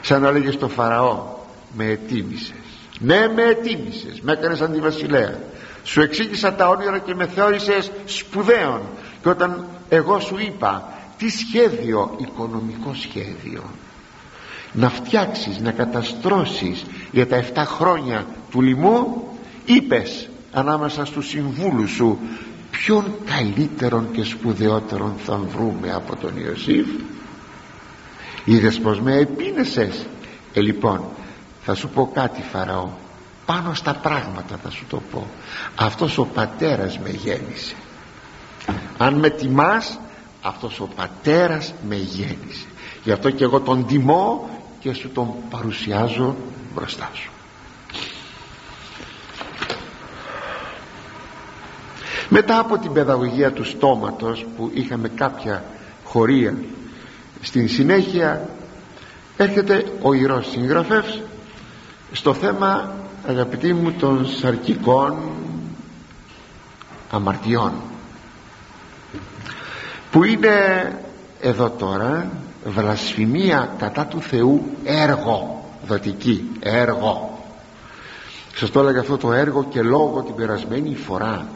[0.00, 1.36] Σαν να λέγε στο Φαραώ
[1.76, 2.54] με ετίμησες
[2.98, 5.40] ναι με ετίμησες με έκανες αντιβασιλέα.
[5.82, 8.80] Σου εξήγησα τα όνειρα και με θεώρησες σπουδαίων
[9.22, 13.62] και όταν εγώ σου είπα τι σχέδιο οικονομικό σχέδιο
[14.72, 19.27] να φτιάξεις να καταστρώσεις για τα 7 χρόνια του λοιμού
[19.68, 22.18] είπες ανάμεσα στους συμβούλους σου
[22.70, 26.86] ποιον καλύτερον και σπουδαιότερον θα βρούμε από τον Ιωσήφ;
[28.44, 30.06] Είδες πως με επίνεσες;
[30.52, 31.04] Ε λοιπόν
[31.62, 32.88] θα σου πω κάτι Φαραώ.
[33.46, 35.26] Πάνω στα πράγματα θα σου το πω.
[35.74, 37.74] Αυτός ο πατέρας με γέννησε.
[38.98, 39.98] Αν με τιμάς
[40.42, 42.66] αυτός ο πατέρας με γέννησε.
[43.04, 44.50] Γι' αυτό και εγώ τον τιμώ
[44.80, 46.36] και σου τον παρουσιάζω
[46.74, 47.30] μπροστά σου
[52.28, 55.64] μετά από την παιδαγωγία του στόματος που είχαμε κάποια
[56.04, 56.54] χωρία
[57.40, 58.48] στην συνέχεια
[59.36, 61.22] έρχεται ο ιερός συγγραφεύς
[62.12, 62.94] στο θέμα
[63.28, 65.16] αγαπητοί μου των σαρκικών
[67.10, 67.72] αμαρτιών
[70.10, 70.92] που είναι
[71.40, 72.30] εδώ τώρα
[72.64, 77.42] βλασφημία κατά του Θεού έργο δοτική έργο.
[78.54, 81.46] Σας το έλεγα αυτό το έργο και λόγο την περασμένη φορά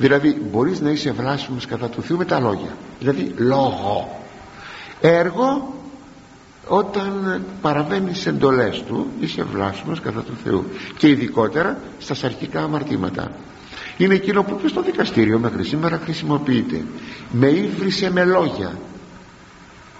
[0.00, 2.76] δηλαδή μπορείς να είσαι βλάσφημος κατά του Θεού με τα λόγια.
[2.98, 4.20] Δηλαδή λόγο.
[5.00, 5.74] Έργο
[6.66, 10.64] όταν παραβαίνει σε εντολές του είσαι βλάσφημος κατά του Θεού.
[10.96, 13.32] Και ειδικότερα στα σαρκικά αμαρτήματα.
[13.96, 16.84] Είναι εκείνο που και στο δικαστήριο μέχρι σήμερα χρησιμοποιείται.
[17.32, 18.78] Με ύβρισε με λόγια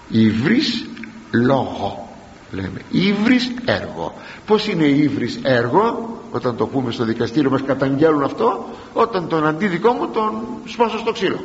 [0.09, 0.85] ύβρις
[1.31, 2.10] λόγο
[2.51, 2.81] λέμε.
[2.89, 4.13] Ύβρις έργο.
[4.45, 9.91] Πως είναι ύβρις έργο όταν το πούμε στο δικαστήριο μας καταγγέλουν αυτό όταν τον αντίδικό
[9.91, 11.39] μου τον σπάσω στο ξύλο.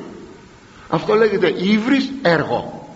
[0.89, 2.89] Αυτό λέγεται ύβρις έργο.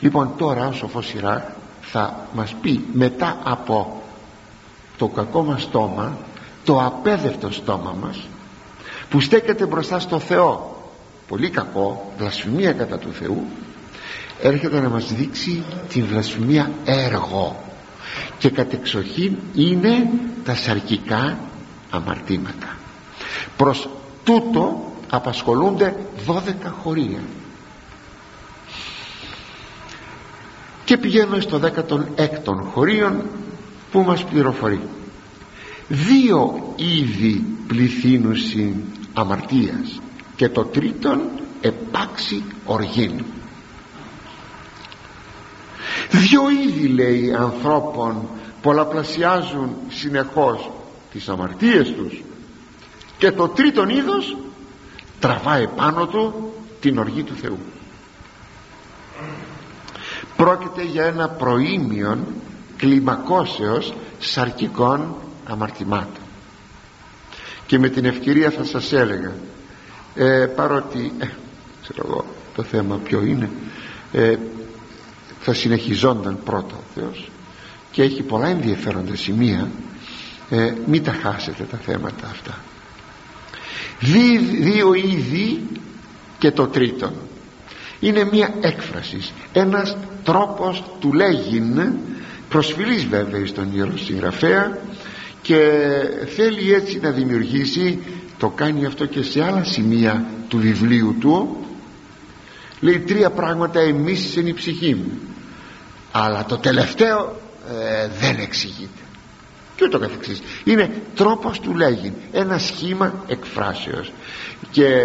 [0.00, 1.42] Λοιπόν τώρα ο σοφός Σιράκ
[1.80, 4.02] θα μας πει μετά από
[4.96, 6.16] το κακό μας στόμα
[6.64, 8.28] το απέδευτο στόμα μας
[9.10, 10.76] που στέκεται μπροστά στο Θεό.
[11.28, 13.44] Πολύ κακό, βλασφημία κατά του Θεού
[14.42, 17.62] έρχεται να μας δείξει την βλασφημία έργο
[18.38, 20.10] και κατεξοχήν είναι
[20.44, 21.38] τα σαρκικά
[21.90, 22.76] αμαρτήματα.
[23.56, 23.88] Προς
[24.24, 26.40] τούτο απασχολούνται 12
[26.82, 27.20] χωρία.
[30.84, 33.22] Και πηγαίνουμε στο 16ο χωρίον
[33.90, 34.80] που μας πληροφορεί.
[35.88, 38.74] Δύο είδη πληθύνουσιν
[39.12, 40.00] αμαρτίας
[40.36, 41.20] και το τρίτον
[41.60, 43.24] επάξι οργήν
[46.10, 48.28] δύο είδη λέει ανθρώπων
[48.62, 50.70] πολλαπλασιάζουν συνεχώς
[51.12, 52.22] τις αμαρτίες τους.
[53.18, 54.36] Και το τρίτον είδος
[55.20, 57.58] τραβάει πάνω του την οργή του Θεού.
[60.36, 62.26] Πρόκειται για ένα προήμιον
[62.76, 66.22] κλιμακώσεως σαρκικών αμαρτημάτων.
[67.66, 69.32] Και με την ευκαιρία θα σας έλεγα
[70.14, 71.26] ε, παρότι ε,
[71.82, 73.50] ξέρω εγώ το θέμα ποιο είναι
[74.12, 74.36] ε,
[75.40, 77.30] θα συνεχιζόνταν πρώτα ο Θεός
[77.90, 79.70] και έχει πολλά ενδιαφέροντα σημεία.
[80.50, 82.58] Ε, μην τα χάσετε τα θέματα αυτά.
[84.00, 85.62] Δι, δύο είδη
[86.38, 87.12] και το τρίτον.
[88.00, 91.92] Είναι μια έκφρασης ένας τρόπος του λέγειν
[92.48, 94.78] προσφυλής βέβαια στον Ιερό Συγγραφέα
[95.42, 95.70] και
[96.36, 97.98] θέλει έτσι να δημιουργήσει
[98.38, 101.56] το κάνει αυτό και σε άλλα σημεία του βιβλίου του.
[102.80, 105.27] Λέει τρία πράγματα εμείς είναι η ψυχή μου
[106.12, 107.36] αλλά το τελευταίο
[107.68, 109.02] ε, δεν εξηγείται.
[109.76, 110.42] Και ούτω καθεξής.
[110.64, 114.12] Είναι τρόπος του λέγει ένα σχήμα εκφράσεως.
[114.70, 115.02] Και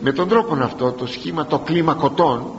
[0.00, 2.52] με τον τρόπο αυτό το σχήμα το κλιμακωτών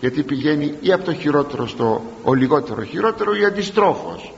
[0.00, 4.32] γιατί πηγαίνει ή από το χειρότερο στο ο λιγότερο χειρότερο ή αντιστρόφως.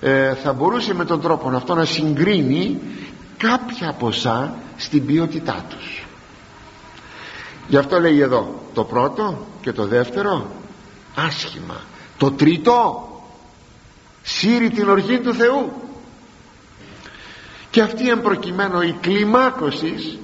[0.00, 2.80] Ε, θα μπορούσε με τον τρόπο αυτό να συγκρίνει
[3.36, 6.06] κάποια ποσά στην ποιότητά τους.
[7.68, 10.46] Γι' αυτό λέει εδώ το πρώτο και το δεύτερο
[11.14, 11.80] άσχημα
[12.22, 13.08] το τρίτο
[14.22, 15.72] σύρει την οργή του Θεού.
[17.70, 20.18] Και αυτή εν προκειμένου η κλιμάκωσης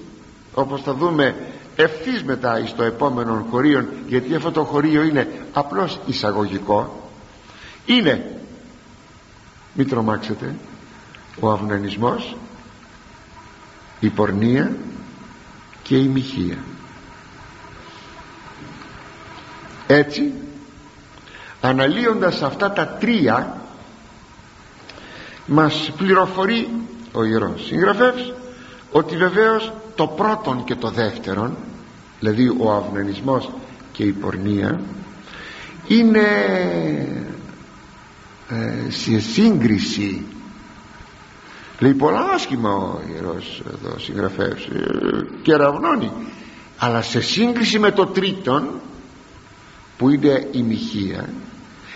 [0.55, 1.37] όπως θα δούμε
[1.77, 7.11] ευθύς μετά στο επόμενο χωρίο γιατί αυτό το χωρίο είναι απλώς εισαγωγικό
[7.87, 8.41] είναι
[9.75, 10.55] μην τρομάξετε
[11.41, 12.37] ο αυνανισμός
[14.01, 14.77] η πορνεία
[15.83, 16.59] και η μοιχεία.
[19.87, 20.33] Έτσι
[21.61, 23.61] αναλύοντας αυτά τα τρία
[25.47, 26.69] μας πληροφορεί
[27.13, 28.33] ο Ιερός Συγγραφεύς
[28.93, 31.57] ότι βεβαίως το πρώτον και το δεύτερον
[32.21, 33.51] δηλαδή ο αυνανισμός
[33.93, 34.81] και η πορνεία
[35.87, 36.27] είναι
[38.49, 40.25] ε, σε σύγκριση.
[41.79, 46.13] Λέει πολλά άσχημα ο Ιερός εδώ συγγραφέας ε, και ραυνώνει
[46.79, 48.71] αλλά σε σύγκριση με το τρίτον
[49.97, 51.29] που είναι η μοιχεία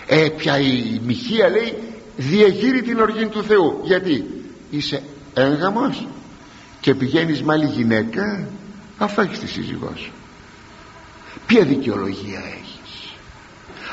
[0.07, 1.77] ε πια η μοιχεία λέει
[2.17, 3.79] διαγείρει την οργή του Θεού.
[3.83, 4.25] Γιατί;
[4.69, 6.07] Είσαι έγγαμος
[6.79, 8.47] και πηγαίνεις με άλλη γυναίκα
[8.97, 10.11] αφού έχεις τη σύζυγός σου.
[11.45, 13.13] Ποια δικαιολογία έχεις;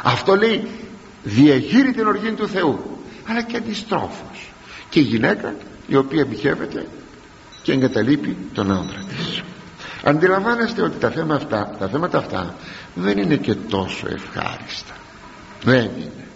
[0.02, 0.66] Αυτό λέει
[1.22, 2.98] διεγείρει την οργή του Θεού.
[3.26, 4.52] Αλλά και αντιστρόφως.
[4.88, 5.54] Και η γυναίκα
[5.86, 6.86] η οποία επιχεύεται
[7.62, 9.42] και εγκαταλείπει τον άντρα της.
[10.04, 12.54] Αντιλαμβάνεστε ότι τα θέματα αυτά, τα θέματα αυτά
[12.94, 14.94] δεν είναι και τόσο ευχάριστα
[15.62, 16.26] δεν είναι.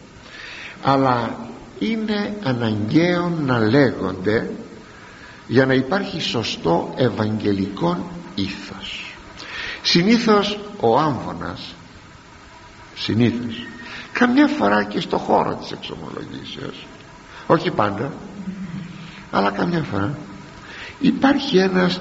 [0.83, 1.39] Αλλά
[1.79, 4.51] είναι αναγκαίο να λέγονται
[5.47, 9.15] για να υπάρχει σωστό ευαγγελικό ήθος.
[9.83, 11.75] Συνήθως ο άμβονας
[12.95, 13.67] συνήθως
[14.13, 16.87] καμιά φορά και στο χώρο της εξομολογήσεως
[17.47, 18.13] όχι πάντα
[19.31, 20.19] αλλά καμιά φορά
[21.01, 22.01] υπάρχει ένας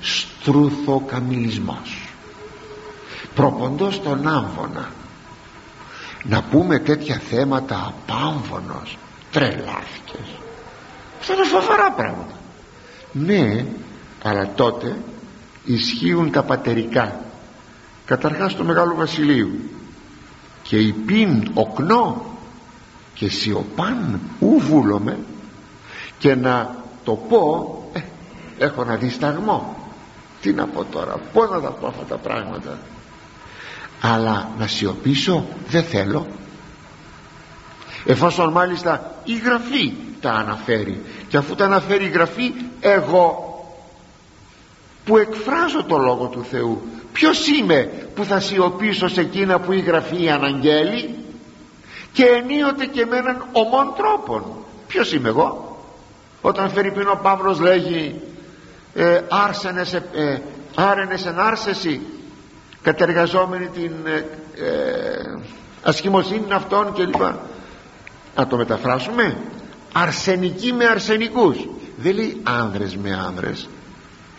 [0.00, 2.08] στρουθοκαμιλισμός.
[3.34, 4.90] Προποντός τον άμβονα
[6.22, 8.98] να πούμε τέτοια θέματα απάμβονος
[9.30, 10.38] τρελάθηκες.
[11.20, 12.34] Αυτά είναι φοβερά πράγματα.
[13.12, 13.64] Ναι
[14.22, 14.96] αλλά τότε
[15.64, 17.20] ισχύουν τα πατερικά.
[18.04, 19.50] Καταρχάς του Μεγάλου Βασιλείου.
[20.62, 22.26] Και η πίν οκνό
[23.14, 25.18] και σιωπάν ου βούλομαι
[26.18, 28.00] και να το πω ε,
[28.58, 29.76] έχω να δισταγμό.
[30.40, 32.78] Τι να πω τώρα πως να τα πω αυτά τα πράγματα
[34.02, 36.26] αλλά να σιωπήσω δεν θέλω.
[38.04, 41.02] Εφόσον μάλιστα η Γραφή τα αναφέρει.
[41.28, 43.46] Και αφού τα αναφέρει η Γραφή εγώ
[45.04, 46.82] που εκφράζω το Λόγο του Θεού
[47.12, 51.14] ποιος είμαι που θα σιωπήσω σε εκείνα που η Γραφή αναγγέλει
[52.12, 54.44] και ενίοτε και με έναν ομόν τρόπον.
[54.86, 55.78] Ποιος είμαι εγώ;
[56.40, 58.20] Όταν φέρει πριν ο Παύλος λέγει
[58.94, 60.42] ε, άρσενες, ε,
[60.74, 62.00] άρενες εν άρσεση
[62.82, 64.16] κατεργαζόμενοι την ε,
[64.64, 65.40] ε,
[65.82, 67.40] ασχημοσύνη αυτών και λοιπά.
[68.36, 69.36] Να το μεταφράσουμε.
[69.92, 71.56] Αρσενικοί με αρσενικούς.
[71.96, 73.68] Δεν λέει άνδρες με άνδρες.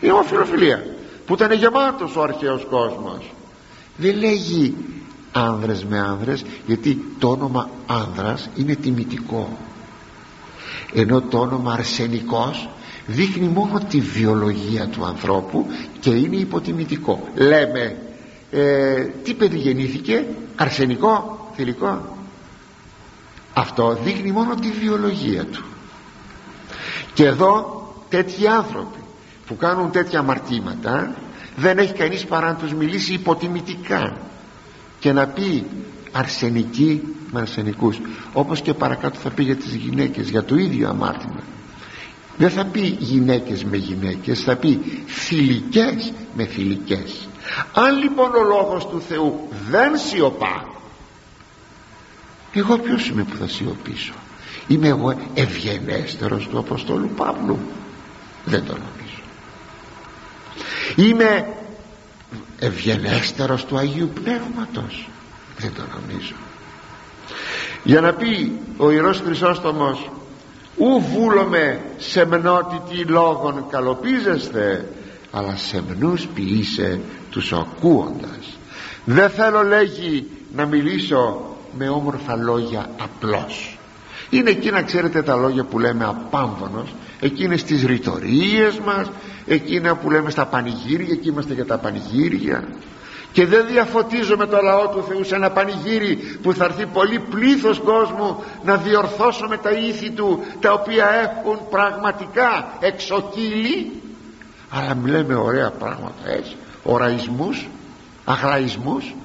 [0.01, 0.85] Είναι ομοφιλοφιλία
[1.25, 3.33] που ήταν γεμάτος ο αρχαίος κόσμος.
[3.97, 4.75] Δεν λέγει
[5.31, 9.57] άνδρες με άνδρες γιατί το όνομα άνδρας είναι τιμητικό.
[10.93, 12.69] Ενώ το όνομα αρσενικός
[13.05, 15.67] δείχνει μόνο τη βιολογία του ανθρώπου
[15.99, 17.27] και είναι υποτιμητικό.
[17.35, 17.97] Λέμε
[18.53, 20.25] ε, τι παιδί γεννήθηκε
[20.55, 22.17] αρσενικό θηλυκό.
[23.53, 25.63] Αυτό δείχνει μόνο τη βιολογία του.
[27.13, 28.97] Και εδώ τέτοιοι άνθρωποι
[29.47, 31.15] που κάνουν τέτοια αμαρτήματα
[31.55, 34.17] δεν έχει κανείς παρά να τους μιλήσει υποτιμητικά
[34.99, 35.65] και να πει
[36.11, 37.01] αρσενικοί
[37.31, 37.99] με αρσενικούς.
[38.33, 41.43] Όπως και παρακάτω θα πει για τις γυναίκες για το ίδιο αμάρτημα.
[42.37, 47.27] Δεν θα πει γυναίκες με γυναίκες θα πει θηλυκές με θηλυκές
[47.73, 50.67] αν λοιπόν ο λόγος του Θεού δεν σιωπά
[52.53, 54.13] εγώ ποιος είμαι που θα σιωπήσω;
[54.67, 57.59] Είμαι εγώ ευγενέστερος του Αποστόλου Παύλου;
[58.45, 59.21] Δεν το νομίζω.
[60.95, 61.47] Είμαι
[62.59, 65.09] ευγενέστερος του Αγίου Πνεύματος;
[65.57, 66.33] Δεν το νομίζω.
[67.83, 70.09] Για να πει ο Ιερός Χρυσόστομος
[70.77, 74.91] ου βούλομαι σεμνότητη λόγων καλοπίζεστε
[75.35, 78.57] αλλά σεμνούς ποιήσε τους ακούοντας
[79.05, 81.41] δεν θέλω λέγει να μιλήσω
[81.77, 83.77] με όμορφα λόγια απλώς.
[84.29, 89.11] Είναι εκείνα ξέρετε τα λόγια που λέμε απάμβονος εκείνες τις ρητορίες μας
[89.45, 92.63] εκείνα που λέμε στα πανηγύρια και είμαστε για τα πανηγύρια.
[93.31, 97.79] Και δεν διαφωτίζουμε το λαό του Θεού σε ένα πανηγύρι που θα έρθει πολύ πλήθος
[97.79, 103.91] κόσμου να διορθώσουμε τα ήθη του τα οποία έχουν πραγματικά εξοκύλει
[104.73, 106.55] αλλά μιλάμε ωραία πράγματα έτσι.
[106.83, 107.67] Οραϊσμούς
[108.25, 109.15] αγραϊσμούς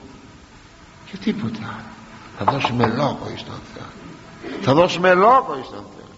[1.10, 1.84] και τίποτα
[2.38, 3.86] θα δώσουμε λόγο εις τον Θεό.
[4.60, 6.08] Θα δώσουμε λόγο εις τον Θεό.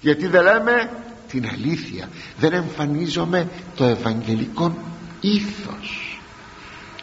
[0.00, 0.90] Γιατί δεν λέμε
[1.28, 2.08] την αλήθεια.
[2.38, 4.76] Δεν εμφανίζομαι το ευαγγελικό
[5.20, 6.18] ήθος.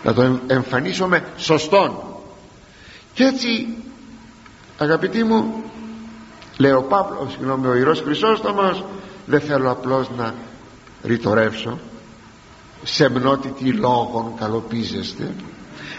[0.04, 2.04] Να το εμφανίσουμε σωστόν.
[3.14, 3.68] Και έτσι
[4.78, 5.64] αγαπητοί μου
[6.58, 8.84] λέει ο Παύλος συγγνώμη ο Ιερός Χρυσόστομος
[9.26, 10.34] δεν θέλω απλώς να
[11.04, 11.80] ρητορεύσω.
[12.84, 15.34] Σεμνότητη λόγων καλοπίζεστε.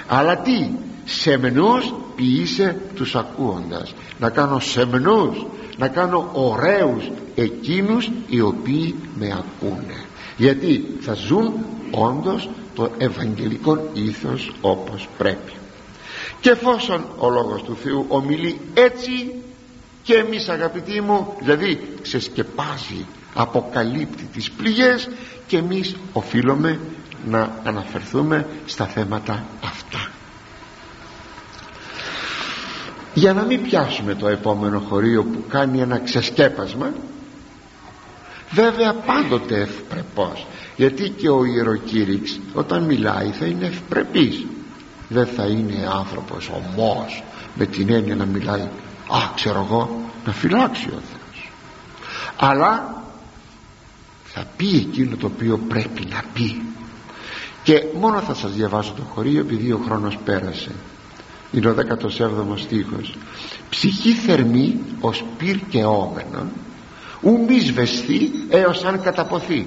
[0.07, 0.69] Αλλά τι
[1.05, 3.95] σεμνούς ποιήσε τους ακούοντας.
[4.19, 5.47] Να κάνω σεμνούς
[5.77, 10.05] να κάνω ωραίους εκείνους οι οποίοι με ακούνε.
[10.37, 11.53] Γιατί θα ζουν
[11.91, 15.53] όντως το ευαγγελικό ήθος όπως πρέπει.
[16.41, 19.35] Και εφόσον ο Λόγος του Θεού ομιλεί έτσι
[20.03, 25.09] και εμείς αγαπητοί μου δηλαδή ξεσκεπάζει αποκαλύπτει τις πληγές
[25.47, 26.81] και εμείς οφείλουμε
[27.27, 30.11] να αναφερθούμε στα θέματα αυτά.
[33.15, 36.93] Για να μην πιάσουμε το επόμενο χωρίο που κάνει ένα ξεσκέπασμα
[38.51, 44.47] βέβαια πάντοτε ευπρεπός γιατί και ο ιεροκήρυξ όταν μιλάει θα είναι ευπρεπής.
[45.09, 47.23] Δεν θα είναι άνθρωπος ομός
[47.55, 48.69] με την έννοια να μιλάει
[49.09, 51.51] α ξέρω εγώ να φυλάξει ο Θεός
[52.37, 53.02] αλλά
[54.35, 56.63] θα πει εκείνο το οποίο πρέπει να πει.
[57.63, 60.71] Και μόνο θα σας διαβάσω το χωρίο επειδή ο χρόνος πέρασε.
[61.53, 63.15] Είναι ο 17ο στίχος.
[63.71, 66.51] Ψυχή θερμή ως πυρ και όμενον
[67.23, 69.67] ου μη σβεστεί έως αν καταποθεί.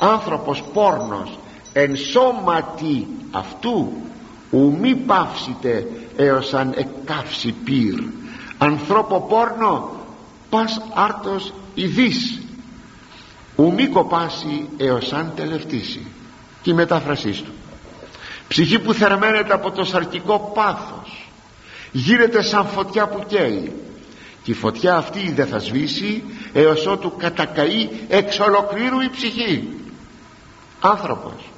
[0.00, 1.38] Άνθρωπος πόρνος
[1.72, 3.92] εν σώματι αυτού
[4.50, 8.02] ου μη παύσιτε έως αν εκκαύσει πυρ.
[8.58, 9.90] Ανθρώπο πόρνο
[10.50, 12.40] πας άρτος ειδής
[13.56, 16.06] ου μη κοπάσει έως αν τελευτήσει.
[16.62, 17.52] Και η μετάφρασής του.
[18.48, 21.28] Ψυχή που θερμαίνεται από το σαρκικό πάθος.
[21.92, 23.72] Γίνεται σαν φωτιά που καίει.
[24.42, 29.68] Και η φωτιά αυτή δεν θα σβήσει έως ότου κατακαεί εξ ολοκλήρου η ψυχή.
[30.80, 31.50] Άνθρωπος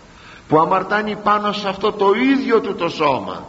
[0.49, 3.47] που αμαρτάνει πάνω σε αυτό το ίδιο του το σώμα.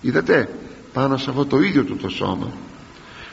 [0.00, 0.48] Είδατε
[0.92, 2.48] πάνω σε αυτό το ίδιο του το σώμα.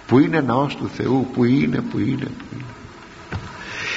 [0.08, 2.75] Που είναι ναός του Θεού που είναι που είναι που είναι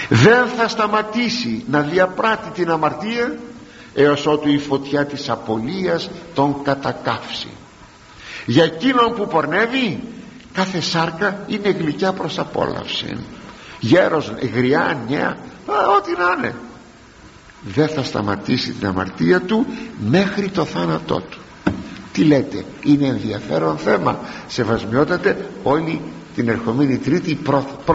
[0.09, 3.39] δεν θα σταματήσει να διαπράττει την αμαρτία
[3.95, 7.49] έως ότου η φωτιά της απολίας τον κατακάψει.
[8.47, 10.03] Για εκείνον που πορνεύει
[10.53, 13.17] κάθε σάρκα είναι γλυκιά προς απόλαυση.
[13.81, 15.37] Γέρος, γριά, νέα
[15.97, 16.55] ό,τι να είναι.
[17.63, 19.67] Δεν θα σταματήσει την αμαρτία του
[19.99, 21.39] μέχρι το θάνατό του.
[22.13, 24.19] Τι λέτε είναι ενδιαφέρον θέμα.
[24.47, 26.01] Σεβασμιότατε όλη
[26.35, 27.31] την ερχομένη τρίτη